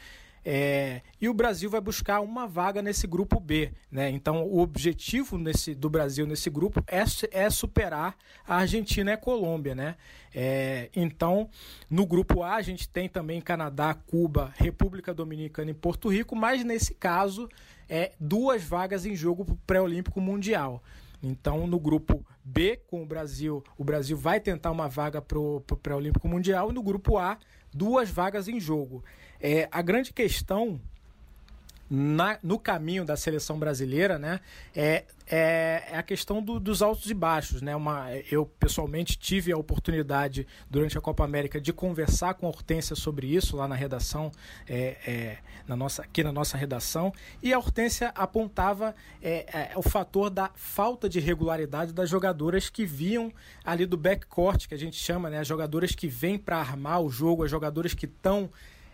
[0.42, 3.72] É, e o Brasil vai buscar uma vaga nesse grupo B.
[3.90, 4.08] Né?
[4.10, 9.18] Então, o objetivo nesse, do Brasil nesse grupo é, é superar a Argentina e a
[9.18, 9.74] Colômbia.
[9.74, 9.96] Né?
[10.32, 11.50] É, então,
[11.90, 16.64] no grupo A, a gente tem também Canadá, Cuba, República Dominicana e Porto Rico, mas
[16.64, 17.48] nesse caso,
[17.90, 20.82] é duas vagas em jogo para o pré-olímpico mundial.
[21.20, 25.60] Então, no grupo B, com o Brasil, o Brasil vai tentar uma vaga para o
[25.82, 27.36] pré-olímpico mundial, e no grupo A,
[27.74, 29.04] duas vagas em jogo.
[29.40, 30.80] É, a grande questão
[31.90, 34.38] na, no caminho da seleção brasileira, né,
[34.76, 37.74] é, é, é a questão do, dos altos e baixos, né?
[37.74, 42.94] Uma, eu pessoalmente tive a oportunidade durante a Copa América de conversar com a Hortência
[42.94, 44.30] sobre isso lá na redação,
[44.68, 49.82] é, é, na nossa, aqui na nossa redação, e a Hortência apontava é, é, o
[49.82, 53.32] fator da falta de regularidade das jogadoras que vinham
[53.64, 55.38] ali do backcourt, que a gente chama, né?
[55.40, 58.50] As jogadoras que vêm para armar o jogo, as jogadoras que estão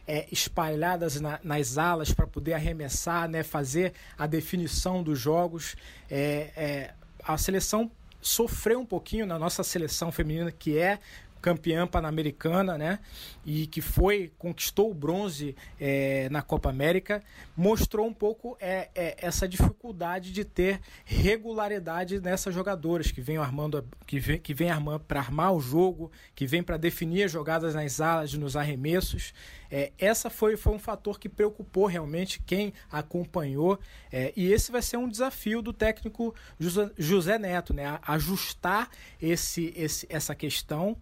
[0.07, 5.77] é, espalhadas na, nas alas para poder arremessar, né, fazer a definição dos jogos.
[6.11, 7.90] É, é, a seleção
[8.21, 10.99] sofreu um pouquinho na nossa seleção feminina, que é
[11.40, 12.99] campeã pan-americana, né?
[13.44, 17.22] E que foi conquistou o bronze é, na Copa América,
[17.57, 23.87] mostrou um pouco é, é, essa dificuldade de ter regularidade nessas jogadoras que vêm armando,
[24.07, 27.75] que vem, que vem armando para armar o jogo, que vem para definir as jogadas
[27.75, 29.33] nas alas, nos arremessos.
[29.70, 33.79] É, essa foi, foi um fator que preocupou realmente quem acompanhou,
[34.12, 37.99] é, e esse vai ser um desafio do técnico José, José Neto, né?
[38.03, 40.96] ajustar esse, esse, essa questão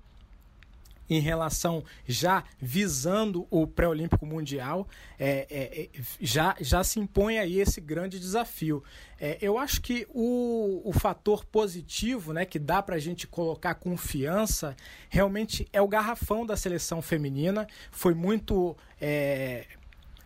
[1.08, 4.88] em relação já visando o pré-olímpico mundial,
[5.18, 8.82] é, é, é, já, já se impõe aí esse grande desafio.
[9.20, 13.74] É, eu acho que o, o fator positivo né, que dá para a gente colocar
[13.74, 14.76] confiança
[15.08, 17.66] realmente é o garrafão da seleção feminina.
[17.90, 18.76] Foi muito.
[19.00, 19.66] É,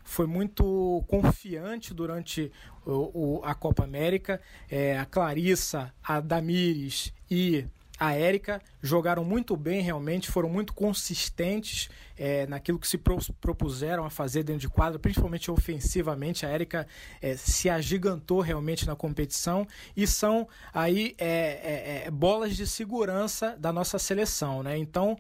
[0.05, 2.51] foi muito confiante durante
[2.87, 4.41] o, o, a Copa América.
[4.71, 7.67] É, a Clarissa, a Damires e
[7.99, 12.99] a Érica jogaram muito bem realmente, foram muito consistentes é, naquilo que se
[13.41, 16.47] propuseram a fazer dentro de quadro, principalmente ofensivamente.
[16.47, 16.87] A Érica
[17.21, 23.57] é, se agigantou realmente na competição e são aí é, é, é bolas de segurança
[23.59, 24.63] da nossa seleção.
[24.63, 24.79] Né?
[24.79, 25.17] Então,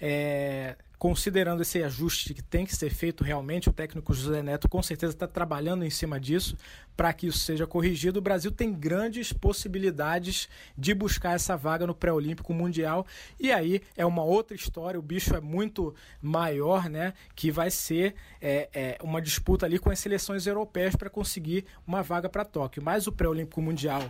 [0.00, 4.80] é, considerando esse ajuste que tem que ser feito realmente, o técnico José Neto com
[4.80, 6.56] certeza está trabalhando em cima disso
[6.96, 8.20] para que isso seja corrigido.
[8.20, 13.04] O Brasil tem grandes possibilidades de buscar essa vaga no pré-olímpico mundial
[13.40, 14.96] e aí é uma outra história.
[14.96, 17.14] O bicho é muito maior, né?
[17.34, 22.00] Que vai ser é, é, uma disputa ali com as seleções europeias para conseguir uma
[22.04, 22.80] vaga para Tóquio.
[22.80, 24.08] Mas o pré-olímpico mundial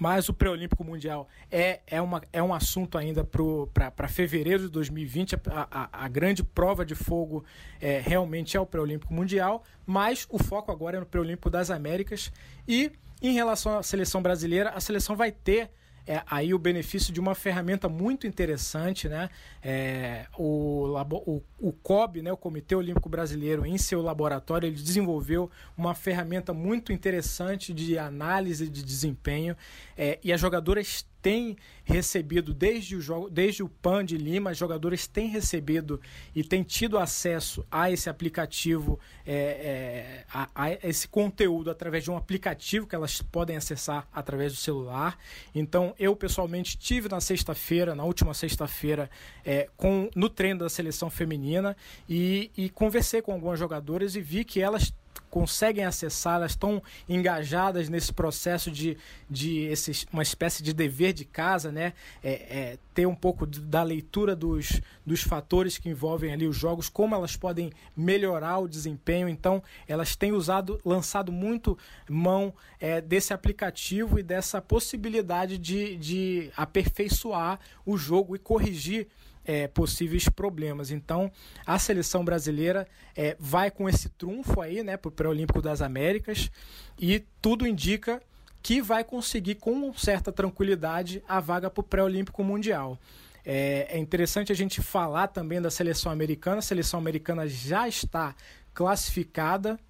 [0.00, 5.34] mas o pré-olímpico mundial é, é, uma, é um assunto ainda para fevereiro de 2020.
[5.34, 7.44] A, a, a, grande prova de fogo
[7.78, 12.32] é, realmente é o pré-olímpico mundial, mas o foco agora é no pré-olímpico das Américas.
[12.66, 15.70] E em relação à seleção brasileira, a seleção vai ter
[16.10, 19.30] é, aí o benefício de uma ferramenta muito interessante, né?
[19.62, 20.92] É, o,
[21.24, 26.52] o, o COB, né, o Comitê Olímpico Brasileiro, em seu laboratório, ele desenvolveu uma ferramenta
[26.52, 29.56] muito interessante de análise de desempenho
[29.96, 34.58] é, e as jogadoras têm recebido desde o jogo, desde o PAN de Lima, as
[34.58, 36.00] jogadoras têm recebido
[36.34, 42.10] e têm tido acesso a esse aplicativo, é, é, a, a, esse conteúdo através de
[42.10, 45.18] um aplicativo que elas podem acessar através do celular.
[45.54, 49.10] Então, eu pessoalmente tive na sexta-feira, na última sexta-feira,
[49.44, 51.76] é, com no treino da seleção feminina
[52.08, 54.92] e, e conversei com algumas jogadoras e vi que elas
[55.30, 61.24] conseguem acessar, elas estão engajadas nesse processo de, de esse, uma espécie de dever de
[61.24, 61.92] casa, né?
[62.22, 66.88] É, é, ter um pouco da leitura dos, dos fatores que envolvem ali os jogos,
[66.88, 69.28] como elas podem melhorar o desempenho.
[69.28, 76.50] Então, elas têm usado, lançado muito mão é, desse aplicativo e dessa possibilidade de, de
[76.56, 79.06] aperfeiçoar o jogo e corrigir
[79.50, 80.92] é, possíveis problemas.
[80.92, 81.28] Então,
[81.66, 82.86] a seleção brasileira
[83.16, 86.52] é, vai com esse trunfo aí, né, para o Pré-Olímpico das Américas
[86.96, 88.22] e tudo indica
[88.62, 92.96] que vai conseguir com certa tranquilidade a vaga para o Pré-Olímpico Mundial.
[93.44, 96.58] É, é interessante a gente falar também da seleção americana.
[96.58, 98.36] A seleção americana já está
[98.72, 99.80] classificada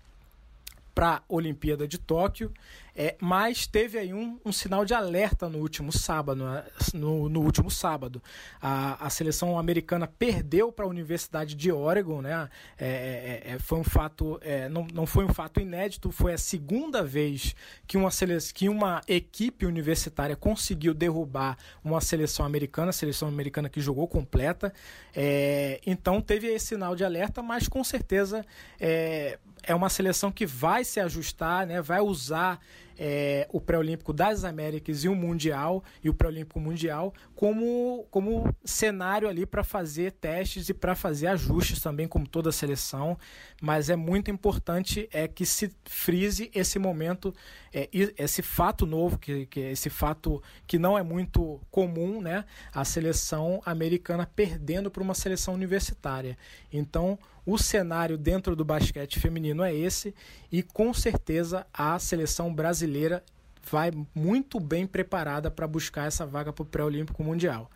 [0.95, 2.51] para a Olimpíada de Tóquio.
[2.95, 6.45] É, mas teve aí um, um, sinal de alerta no último sábado.
[6.45, 6.65] Né?
[6.95, 8.23] No, no último sábado,
[8.61, 12.49] a, a seleção americana perdeu para a Universidade de Oregon, né?
[12.79, 16.11] É, é, é, foi um fato, é, não, não foi um fato inédito.
[16.11, 17.55] Foi a segunda vez
[17.87, 18.37] que uma, sele...
[18.53, 24.73] que uma equipe universitária conseguiu derrubar uma seleção americana, a seleção americana que jogou completa.
[25.15, 28.45] É, então teve esse sinal de alerta, mas com certeza
[28.79, 31.81] é, é uma seleção que vai se ajustar, né?
[31.83, 32.61] Vai usar
[33.03, 39.27] é, o pré-olímpico das Américas e o mundial e o pré-olímpico mundial como, como cenário
[39.27, 43.17] ali para fazer testes e para fazer ajustes também como toda a seleção.
[43.63, 47.35] Mas é muito importante é que se frise esse momento
[47.73, 52.45] é, esse fato novo que, que esse fato que não é muito comum né?
[52.75, 56.37] A seleção americana perdendo para uma seleção universitária.
[56.71, 60.15] Então o cenário dentro do basquete feminino é esse
[60.51, 63.25] e com certeza a seleção brasileira
[63.71, 67.71] vai muito bem preparada para buscar essa vaga para o pré-olímpico mundial.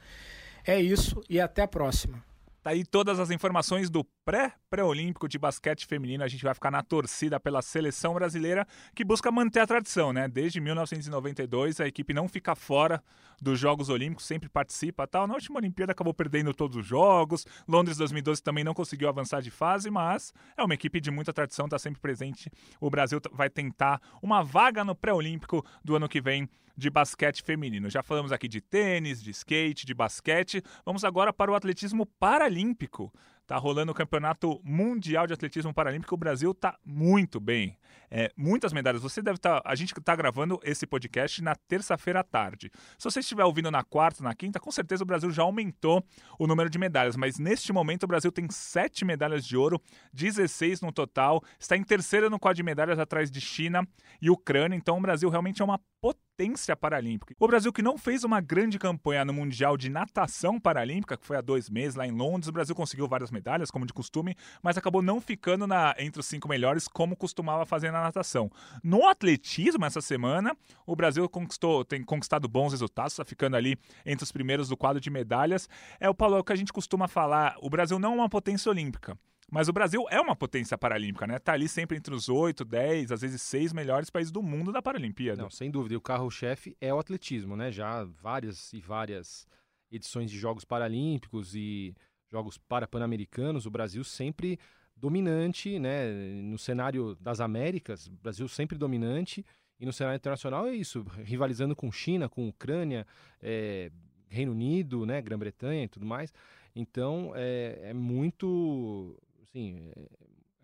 [0.66, 2.22] É isso e até a próxima.
[2.64, 6.24] Tá aí todas as informações do pré-pré-olímpico de basquete feminino.
[6.24, 10.26] A gente vai ficar na torcida pela seleção brasileira que busca manter a tradição, né?
[10.28, 13.04] Desde 1992 a equipe não fica fora
[13.38, 15.26] dos Jogos Olímpicos, sempre participa, tal.
[15.26, 17.44] Na última Olimpíada acabou perdendo todos os jogos.
[17.68, 21.66] Londres 2012 também não conseguiu avançar de fase, mas é uma equipe de muita tradição,
[21.66, 22.50] está sempre presente.
[22.80, 27.88] O Brasil vai tentar uma vaga no pré-olímpico do ano que vem de basquete feminino.
[27.90, 30.62] Já falamos aqui de tênis, de skate, de basquete.
[30.84, 33.12] Vamos agora para o atletismo paralímpico.
[33.46, 36.14] Tá rolando o Campeonato Mundial de Atletismo Paralímpico.
[36.14, 37.76] O Brasil tá muito bem.
[38.10, 39.02] É, muitas medalhas.
[39.02, 39.60] Você deve estar.
[39.60, 42.70] Tá, a gente está gravando esse podcast na terça-feira à tarde.
[42.96, 46.02] Se você estiver ouvindo na quarta, na quinta, com certeza o Brasil já aumentou
[46.38, 47.16] o número de medalhas.
[47.16, 49.78] Mas neste momento o Brasil tem sete medalhas de ouro,
[50.14, 51.42] 16 no total.
[51.58, 53.86] Está em terceira no quadro de medalhas atrás de China
[54.22, 54.74] e Ucrânia.
[54.74, 57.34] Então o Brasil realmente é uma potência paralímpica.
[57.40, 61.38] O Brasil que não fez uma grande campanha no Mundial de Natação Paralímpica, que foi
[61.38, 64.76] há dois meses lá em Londres, o Brasil conseguiu várias medalhas, como de costume, mas
[64.76, 68.50] acabou não ficando na, entre os cinco melhores, como costumava fazer na natação.
[68.82, 70.54] No atletismo, essa semana,
[70.86, 75.00] o Brasil conquistou, tem conquistado bons resultados, está ficando ali entre os primeiros do quadro
[75.00, 75.70] de medalhas.
[75.98, 78.28] É o Paulo, é o que a gente costuma falar, o Brasil não é uma
[78.28, 79.18] potência olímpica.
[79.50, 81.38] Mas o Brasil é uma potência paralímpica, né?
[81.38, 84.82] Tá ali sempre entre os 8, 10, às vezes 6 melhores países do mundo da
[84.82, 85.42] Paralimpíada.
[85.42, 85.94] Não, sem dúvida.
[85.94, 87.70] E o carro-chefe é o atletismo, né?
[87.70, 89.46] Já várias e várias
[89.90, 91.94] edições de Jogos Paralímpicos e
[92.30, 94.58] Jogos Parapan-Americanos, o Brasil sempre
[94.96, 96.10] dominante, né?
[96.42, 99.44] No cenário das Américas, o Brasil sempre dominante.
[99.78, 103.06] E no cenário internacional é isso, rivalizando com China, com Ucrânia,
[103.42, 103.90] é,
[104.28, 105.20] Reino Unido, né?
[105.20, 106.32] Grã-Bretanha e tudo mais.
[106.74, 109.16] Então é, é muito
[109.54, 110.08] assim, é,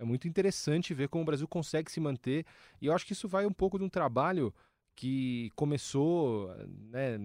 [0.00, 2.44] é muito interessante ver como o Brasil consegue se manter.
[2.80, 4.52] E eu acho que isso vai um pouco de um trabalho
[4.96, 6.54] que começou,
[6.90, 7.18] né,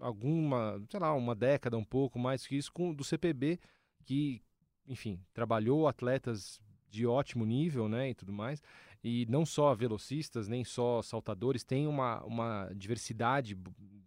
[0.00, 3.58] alguma, sei lá, uma década, um pouco mais que isso, com, do CPB,
[4.04, 4.42] que,
[4.86, 8.62] enfim, trabalhou atletas de ótimo nível, né, e tudo mais.
[9.02, 13.56] E não só velocistas, nem só saltadores, tem uma, uma diversidade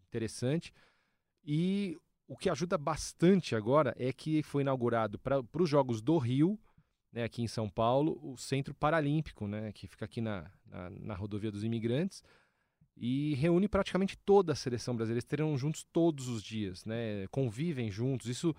[0.08, 0.74] interessante.
[1.44, 1.98] E
[2.32, 6.58] o que ajuda bastante agora é que foi inaugurado para os Jogos do Rio,
[7.12, 11.14] né, aqui em São Paulo, o Centro Paralímpico, né, que fica aqui na, na, na
[11.14, 12.24] rodovia dos imigrantes
[12.96, 15.18] e reúne praticamente toda a seleção brasileira.
[15.18, 18.28] Eles terão juntos todos os dias, né, convivem juntos.
[18.30, 18.56] Isso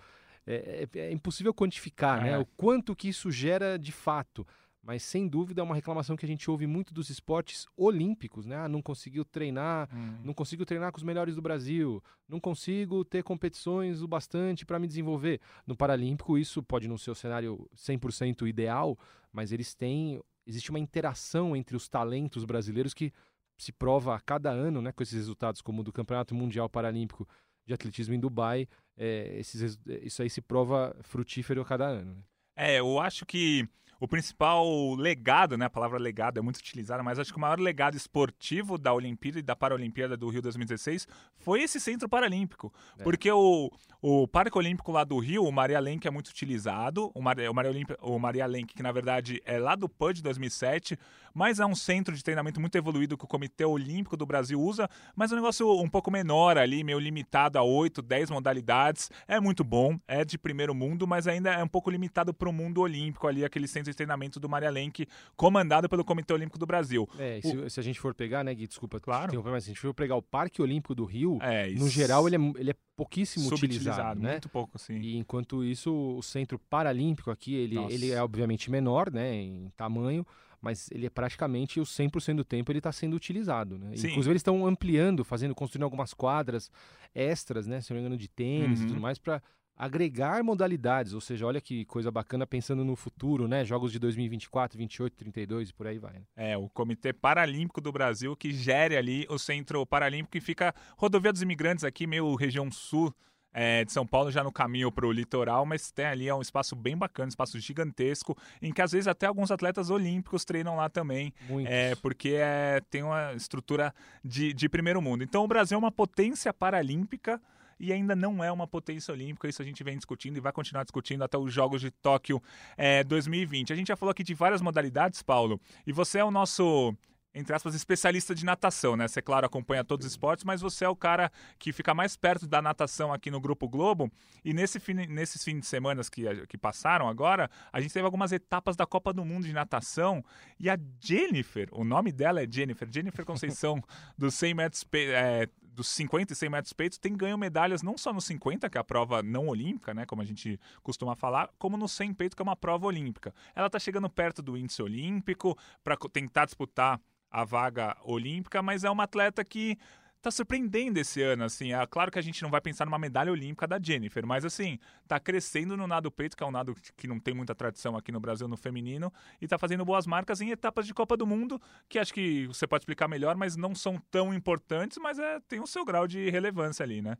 [0.46, 2.38] é, é, é impossível quantificar, né, é.
[2.38, 4.46] o quanto que isso gera de fato
[4.82, 8.56] mas sem dúvida é uma reclamação que a gente ouve muito dos esportes olímpicos, né?
[8.56, 10.18] Ah, não conseguiu treinar, hum.
[10.24, 14.80] não consigo treinar com os melhores do Brasil, não consigo ter competições o bastante para
[14.80, 15.40] me desenvolver.
[15.64, 18.98] No Paralímpico, isso pode não ser o cenário 100% ideal,
[19.32, 20.20] mas eles têm.
[20.44, 23.12] Existe uma interação entre os talentos brasileiros que
[23.56, 24.90] se prova a cada ano, né?
[24.90, 27.28] Com esses resultados, como o do Campeonato Mundial Paralímpico
[27.64, 28.66] de Atletismo em Dubai,
[28.96, 32.16] é, esses, isso aí se prova frutífero a cada ano.
[32.16, 32.22] Né?
[32.56, 33.68] É, eu acho que
[34.02, 35.66] o principal legado, né?
[35.66, 39.38] A palavra legado é muito utilizada, mas acho que o maior legado esportivo da Olimpíada
[39.38, 41.06] e da Paralimpíada do Rio 2016
[41.38, 42.74] foi esse centro paralímpico.
[42.98, 43.04] É.
[43.04, 47.12] Porque o, o Parque Olímpico lá do Rio, o Maria Lenk é muito utilizado.
[47.14, 50.16] O Maria, o Maria, Olimp, o Maria Lenk, que na verdade é lá do PUD
[50.16, 50.98] de 2007,
[51.32, 54.90] mas é um centro de treinamento muito evoluído que o Comitê Olímpico do Brasil usa,
[55.14, 59.08] mas é um negócio um pouco menor ali, meio limitado a 8, 10 modalidades.
[59.28, 62.52] É muito bom, é de primeiro mundo, mas ainda é um pouco limitado para o
[62.52, 66.66] mundo olímpico ali, aquele centro de treinamento do Maria Lenk, comandado pelo Comitê Olímpico do
[66.66, 67.08] Brasil.
[67.18, 67.42] É, o...
[67.42, 69.42] se, se, a gente for pegar, né, Gui, desculpa, claro.
[69.44, 72.36] mas se a gente for pegar o Parque Olímpico do Rio, é, no geral ele
[72.36, 74.32] é, ele é pouquíssimo utilizado, né?
[74.32, 74.94] Muito pouco, sim.
[74.94, 80.26] E enquanto isso, o Centro Paralímpico aqui, ele, ele é obviamente menor, né, em tamanho,
[80.60, 83.90] mas ele é praticamente o 100% do tempo ele está sendo utilizado, né?
[83.94, 86.70] Inclusive eles estão ampliando, fazendo, construindo algumas quadras
[87.12, 88.84] extras, né, se não me engano, de tênis uhum.
[88.84, 89.42] e tudo mais para
[89.82, 93.64] agregar modalidades, ou seja, olha que coisa bacana pensando no futuro, né?
[93.64, 96.12] Jogos de 2024, 28, 32 e por aí vai.
[96.12, 96.22] Né?
[96.36, 101.32] É, o Comitê Paralímpico do Brasil que gere ali o Centro Paralímpico que fica rodovia
[101.32, 103.12] dos imigrantes aqui, meio região sul
[103.52, 106.40] é, de São Paulo, já no caminho para o litoral, mas tem ali é um
[106.40, 110.76] espaço bem bacana, um espaço gigantesco, em que às vezes até alguns atletas olímpicos treinam
[110.76, 111.34] lá também,
[111.66, 113.92] é, porque é, tem uma estrutura
[114.24, 115.24] de, de primeiro mundo.
[115.24, 117.42] Então o Brasil é uma potência paralímpica
[117.82, 119.48] e ainda não é uma potência olímpica.
[119.48, 122.40] Isso a gente vem discutindo e vai continuar discutindo até os Jogos de Tóquio
[122.76, 123.72] é, 2020.
[123.72, 126.96] A gente já falou aqui de várias modalidades, Paulo, e você é o nosso
[127.34, 129.08] entre aspas, especialista de natação, né?
[129.08, 132.46] Você, claro, acompanha todos os esportes, mas você é o cara que fica mais perto
[132.46, 134.12] da natação aqui no Grupo Globo.
[134.44, 138.32] E nesse fim, nesses fins de semana que, que passaram agora, a gente teve algumas
[138.32, 140.22] etapas da Copa do Mundo de natação.
[140.60, 143.82] E a Jennifer, o nome dela é Jennifer, Jennifer Conceição,
[144.18, 148.12] dos 100 metros, é, dos 50 e 100 metros peitos tem ganho medalhas não só
[148.12, 151.76] no 50, que é a prova não olímpica, né, como a gente costuma falar, como
[151.76, 153.34] no 100 peito, que é uma prova olímpica.
[153.54, 158.90] Ela está chegando perto do índice olímpico para tentar disputar a vaga olímpica, mas é
[158.90, 159.78] uma atleta que
[160.22, 161.72] tá surpreendendo esse ano, assim.
[161.74, 164.78] É claro que a gente não vai pensar numa medalha olímpica da Jennifer, mas assim,
[165.08, 168.12] tá crescendo no nado peito, que é um nado que não tem muita tradição aqui
[168.12, 171.60] no Brasil no feminino, e tá fazendo boas marcas em etapas de Copa do Mundo,
[171.88, 175.60] que acho que você pode explicar melhor, mas não são tão importantes, mas é, tem
[175.60, 177.18] o seu grau de relevância ali, né?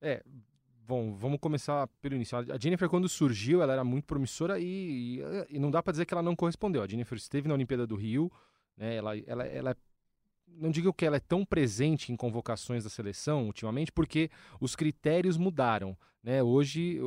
[0.00, 0.22] É,
[0.88, 2.38] Bom, vamos começar pelo início.
[2.38, 6.06] A Jennifer, quando surgiu, ela era muito promissora e, e, e não dá para dizer
[6.06, 6.80] que ela não correspondeu.
[6.80, 8.30] A Jennifer esteve na Olimpíada do Rio,
[8.76, 8.94] né?
[8.94, 9.76] Ela, ela, ela é
[10.48, 14.30] não digo que ela é tão presente em convocações da seleção ultimamente, porque
[14.60, 15.96] os critérios mudaram.
[16.22, 16.42] Né?
[16.42, 16.98] Hoje,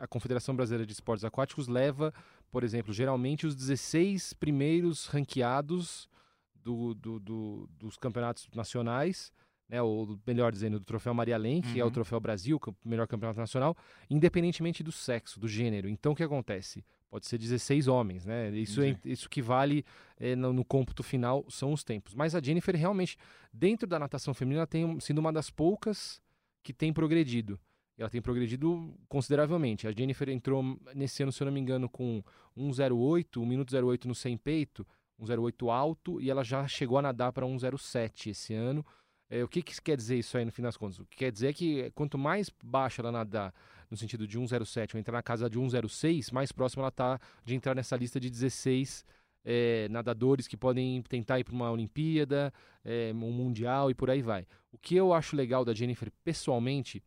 [0.00, 2.12] a, Confederação Brasileira de Esportes Aquáticos leva,
[2.50, 6.08] por exemplo, geralmente os 16 primeiros ranqueados
[6.54, 9.32] do, do, do, dos campeonatos nacionais,
[9.68, 11.74] né, ou melhor dizendo, do troféu Maria Lenk, uhum.
[11.74, 11.92] que é o uhum.
[11.92, 13.76] troféu Brasil, o melhor campeonato nacional,
[14.08, 15.88] independentemente do sexo, do gênero.
[15.88, 16.84] Então o que acontece?
[17.10, 18.50] Pode ser 16 homens, né?
[18.50, 19.84] Isso, é, isso que vale
[20.18, 22.14] é, no, no cômputo final são os tempos.
[22.14, 23.16] Mas a Jennifer realmente,
[23.52, 26.20] dentro da natação feminina, tem sido uma das poucas
[26.62, 27.60] que tem progredido.
[27.96, 29.86] Ela tem progredido consideravelmente.
[29.86, 32.22] A Jennifer entrou nesse ano, se eu não me engano, com
[32.56, 34.86] 1,08, 1 minuto 08 no sem peito,
[35.20, 38.84] 1,08 alto, e ela já chegou a nadar para 1,07 esse ano.
[39.30, 40.98] É, o que, que quer dizer isso aí no fim das contas?
[40.98, 43.52] O que quer dizer é que quanto mais baixa ela nadar,
[43.90, 47.54] no sentido de 1,07 ou entrar na casa de 1,06, mais próxima ela está de
[47.54, 49.04] entrar nessa lista de 16
[49.44, 52.52] é, nadadores que podem tentar ir para uma Olimpíada,
[52.84, 54.46] é, um Mundial e por aí vai.
[54.72, 57.02] O que eu acho legal da Jennifer pessoalmente,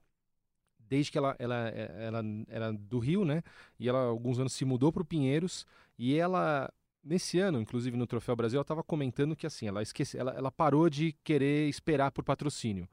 [0.79, 3.43] desde que ela, ela, ela, era do Rio, né?
[3.77, 5.65] E ela alguns anos se mudou para o Pinheiros
[5.97, 6.71] e ela
[7.01, 10.51] Nesse ano, inclusive no Troféu Brasil, ela estava comentando que assim, ela, esquece, ela, ela
[10.51, 12.89] parou de querer esperar por patrocínio.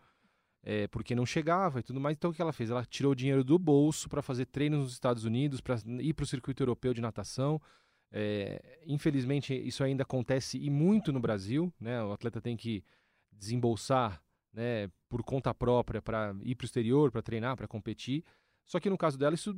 [0.68, 2.16] É, porque não chegava e tudo mais.
[2.16, 2.70] Então o que ela fez?
[2.70, 6.24] Ela tirou o dinheiro do bolso para fazer treinos nos Estados Unidos, para ir para
[6.24, 7.62] o circuito europeu de natação.
[8.10, 11.72] É, infelizmente, isso ainda acontece e muito no Brasil.
[11.78, 12.02] Né?
[12.02, 12.82] O atleta tem que
[13.30, 14.20] desembolsar
[14.52, 18.24] né, por conta própria para ir para o exterior, para treinar, para competir.
[18.64, 19.56] Só que no caso dela, isso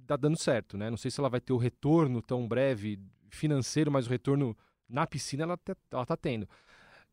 [0.00, 0.78] está dando certo.
[0.78, 0.90] Né?
[0.90, 3.00] Não sei se ela vai ter o retorno tão breve
[3.30, 4.56] financeiro, mas o retorno
[4.88, 5.58] na piscina ela
[6.02, 6.48] está tendo.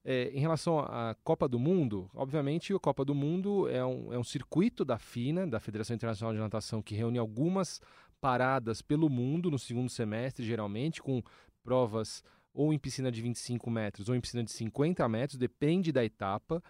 [0.10, 4.18] É, em relação à Copa do Mundo, obviamente a Copa do Mundo é um, é
[4.18, 7.82] um circuito da FINA, da Federação Internacional de Natação, que reúne algumas
[8.22, 11.22] paradas pelo mundo no segundo semestre, geralmente, com
[11.62, 16.06] provas ou em piscina de 25 metros ou em piscina de 50 metros, depende da
[16.06, 16.64] etapa.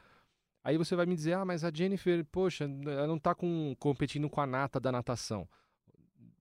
[0.64, 3.36] Aí você vai me dizer, ah, mas a Jennifer, poxa, ela não está
[3.78, 5.48] competindo com a nata da natação.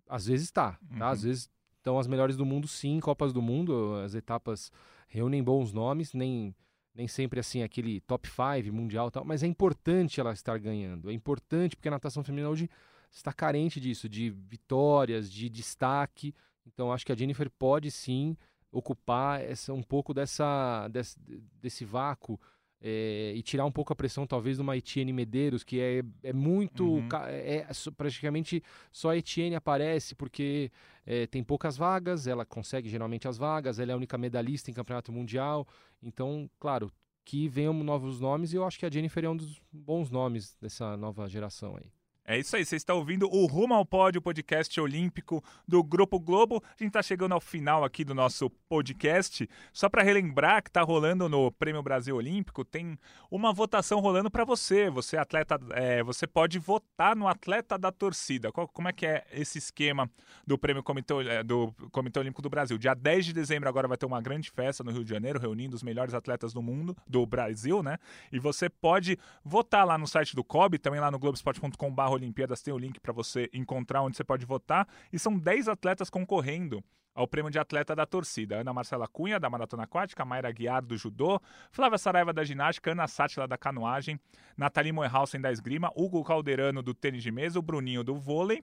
[0.08, 0.78] Às vezes está, tá?
[0.90, 1.02] Uhum.
[1.04, 1.50] Às vezes
[1.86, 4.72] então, as melhores do mundo, sim, Copas do Mundo, as etapas
[5.06, 6.52] reúnem bons nomes, nem,
[6.96, 11.10] nem sempre assim aquele top 5 mundial tal, mas é importante ela estar ganhando.
[11.10, 12.70] É importante porque a natação feminina hoje
[13.10, 16.34] está carente disso, de vitórias, de destaque.
[16.66, 18.36] Então, acho que a Jennifer pode sim
[18.72, 21.18] ocupar essa, um pouco dessa, desse,
[21.60, 22.40] desse vácuo
[22.80, 26.32] é, e tirar um pouco a pressão, talvez, de uma Etienne Medeiros, que é, é
[26.32, 26.84] muito.
[26.84, 27.08] Uhum.
[27.26, 27.66] É, é,
[27.96, 28.62] praticamente
[28.92, 30.70] só a Etienne aparece porque
[31.04, 34.74] é, tem poucas vagas, ela consegue geralmente as vagas, ela é a única medalhista em
[34.74, 35.66] campeonato mundial.
[36.02, 36.92] Então, claro,
[37.24, 40.56] que venham novos nomes e eu acho que a Jennifer é um dos bons nomes
[40.60, 41.90] dessa nova geração aí.
[42.28, 46.60] É isso aí, você está ouvindo o Rumo ao Pódio, podcast olímpico do Grupo Globo.
[46.66, 49.48] A gente está chegando ao final aqui do nosso podcast.
[49.72, 52.98] Só para relembrar que está rolando no Prêmio Brasil Olímpico, tem
[53.30, 54.90] uma votação rolando para você.
[54.90, 58.50] Você atleta, é, você pode votar no atleta da torcida.
[58.50, 60.10] Qual, como é que é esse esquema
[60.44, 62.76] do Prêmio Comitê, é, do Comitê Olímpico do Brasil?
[62.76, 65.76] Dia 10 de dezembro agora vai ter uma grande festa no Rio de Janeiro, reunindo
[65.76, 67.98] os melhores atletas do mundo, do Brasil, né?
[68.32, 72.72] E você pode votar lá no site do COB, também lá no globesport.com.br Olimpíadas tem
[72.72, 74.88] o link para você encontrar onde você pode votar.
[75.12, 76.82] E são 10 atletas concorrendo
[77.16, 78.60] ao prêmio de atleta da torcida.
[78.60, 81.40] Ana Marcela Cunha, da maratona aquática, Mayra Guiar, do judô,
[81.72, 84.20] Flávia Saraiva, da ginástica, Ana Sátila, da canoagem,
[84.56, 88.62] Nathalie Moerhausen, da esgrima, Hugo Calderano, do tênis de mesa, o Bruninho, do vôlei.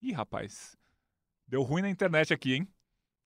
[0.00, 0.76] Ih, rapaz,
[1.48, 2.68] deu ruim na internet aqui, hein?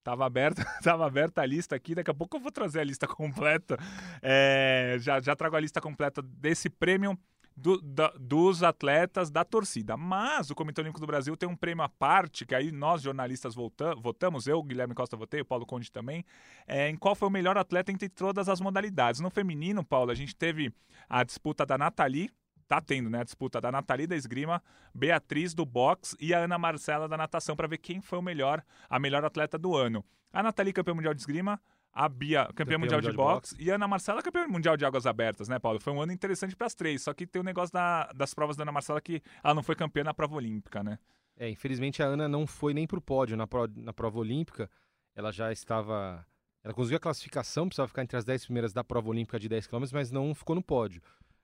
[0.03, 3.07] Tava aberta, tava aberta a lista aqui, daqui a pouco eu vou trazer a lista
[3.09, 3.77] completa.
[4.23, 7.19] É, já, já trago a lista completa desse prêmio
[7.59, 9.97] do, da, dos atletas da torcida.
[9.97, 13.55] Mas o Comitê Olímpico do Brasil tem um prêmio à parte, que aí nós jornalistas
[13.55, 16.25] vota, votamos, eu, Guilherme Costa, votei, o Paulo Conde também,
[16.67, 19.21] é, em qual foi o melhor atleta entre todas as modalidades.
[19.21, 20.73] No feminino, Paulo, a gente teve
[21.09, 22.31] a disputa da Nathalie,
[22.69, 24.63] tá tendo, né, a disputa da Nathalie da esgrima,
[24.95, 28.63] Beatriz do boxe e a Ana Marcela da natação para ver quem foi o melhor,
[28.89, 30.05] a melhor atleta do ano.
[30.33, 31.59] A Nathalie campeã mundial de esgrima,
[31.99, 34.47] a Bia, campeã, campeã mundial, mundial, de, de boxe, boxe, e a Ana Marcela, campeã
[34.47, 35.81] mundial de águas abertas, né, Paulo?
[35.81, 38.33] Foi um ano interessante para as três, só que tem o um negócio da, das
[38.33, 41.01] provas da Ana Marcela que ela não foi campeã na prova olímpica, né?
[41.37, 44.71] É, infelizmente a Ana não foi nem pro pódio na, pro, na prova olímpica,
[45.13, 46.25] ela já estava...
[46.63, 49.67] Ela conseguiu a classificação, precisava ficar entre as 10 primeiras da prova olímpica de 10
[49.67, 51.03] km, mas não ficou no pódio.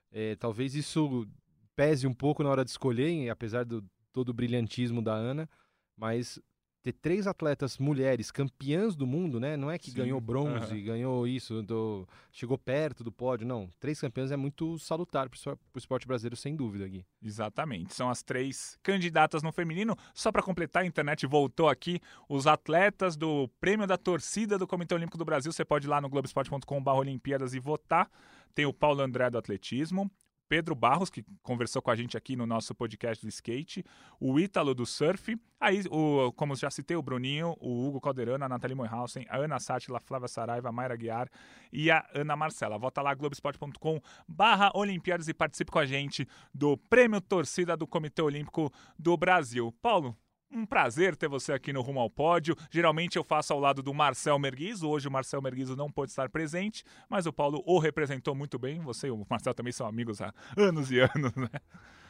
[0.09, 1.27] É, talvez isso
[1.75, 3.83] pese um pouco na hora de escolher, apesar do
[4.13, 5.49] todo o brilhantismo da Ana,
[5.97, 6.39] mas
[6.85, 9.57] ter três atletas mulheres campeãs do mundo, né?
[9.57, 9.97] Não é que Sim.
[9.97, 10.83] ganhou bronze, uhum.
[10.83, 12.07] ganhou isso, do...
[12.31, 13.67] chegou perto do pódio, não.
[13.79, 17.03] Três campeãs é muito salutar para o esporte brasileiro, sem dúvida, Gui.
[17.23, 17.95] Exatamente.
[17.95, 19.97] São as três candidatas no feminino.
[20.13, 21.99] Só para completar, a internet voltou aqui.
[22.29, 25.51] Os atletas do prêmio da torcida do Comitê Olímpico do Brasil.
[25.51, 28.07] Você pode ir lá no globesport.com.br Olimpíadas e votar.
[28.53, 30.09] Tem o Paulo André do atletismo,
[30.47, 33.83] Pedro Barros, que conversou com a gente aqui no nosso podcast do skate,
[34.19, 38.49] o Ítalo do surf, aí, o, como já citei, o Bruninho, o Hugo Calderano, a
[38.49, 41.29] Nathalie Moyhausen, a Ana Sátila, a Flávia Saraiva, a Mayra Guiar
[41.71, 42.77] e a Ana Marcela.
[42.77, 48.21] Volta lá, globesport.com barra Olimpíadas e participe com a gente do Prêmio Torcida do Comitê
[48.21, 49.71] Olímpico do Brasil.
[49.81, 50.15] Paulo,
[50.55, 52.55] um prazer ter você aqui no Rumo ao Pódio.
[52.71, 54.87] Geralmente eu faço ao lado do Marcel Merguizo.
[54.87, 58.79] Hoje o Marcel Merguizo não pôde estar presente, mas o Paulo o representou muito bem.
[58.79, 61.49] Você e o Marcel também são amigos há anos e anos, né?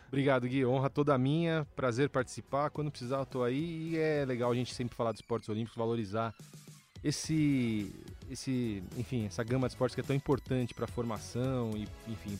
[0.07, 0.65] Obrigado, Gui.
[0.65, 1.67] Honra toda minha.
[1.75, 2.69] Prazer participar.
[2.69, 3.93] Quando precisar, eu tô aí.
[3.93, 6.33] E é legal a gente sempre falar de esportes olímpicos, valorizar
[7.03, 7.93] esse,
[8.29, 12.39] esse, enfim, essa gama de esportes que é tão importante para a formação e, enfim,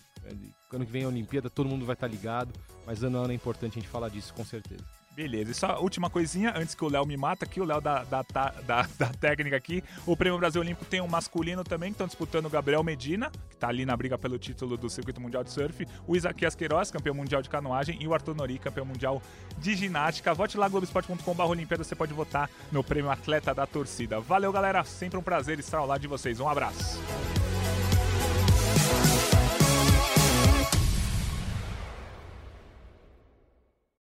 [0.72, 2.52] ano que vem a Olimpíada, todo mundo vai estar tá ligado,
[2.86, 4.84] mas ano a ano é importante a gente falar disso, com certeza.
[5.16, 8.04] Beleza, e só última coisinha, antes que o Léo me mata aqui, o Léo da,
[8.04, 9.82] da, da, da, técnica aqui.
[10.06, 13.56] O Prêmio Brasil Olímpico tem um masculino também, que estão disputando o Gabriel Medina, que
[13.56, 17.16] está ali na briga pelo título do Circuito Mundial de Surf, o Isaquias Queiroz, campeão
[17.16, 19.22] mundial de canoagem, e o Arthur Nori, campeão mundial
[19.58, 20.34] de ginástica.
[20.34, 24.20] Vote lá, globesport.com.br Olimpíada, você pode votar no Prêmio Atleta da Torcida.
[24.20, 26.42] Valeu, galera, sempre um prazer estar ao lado de vocês.
[26.42, 27.00] Um abraço.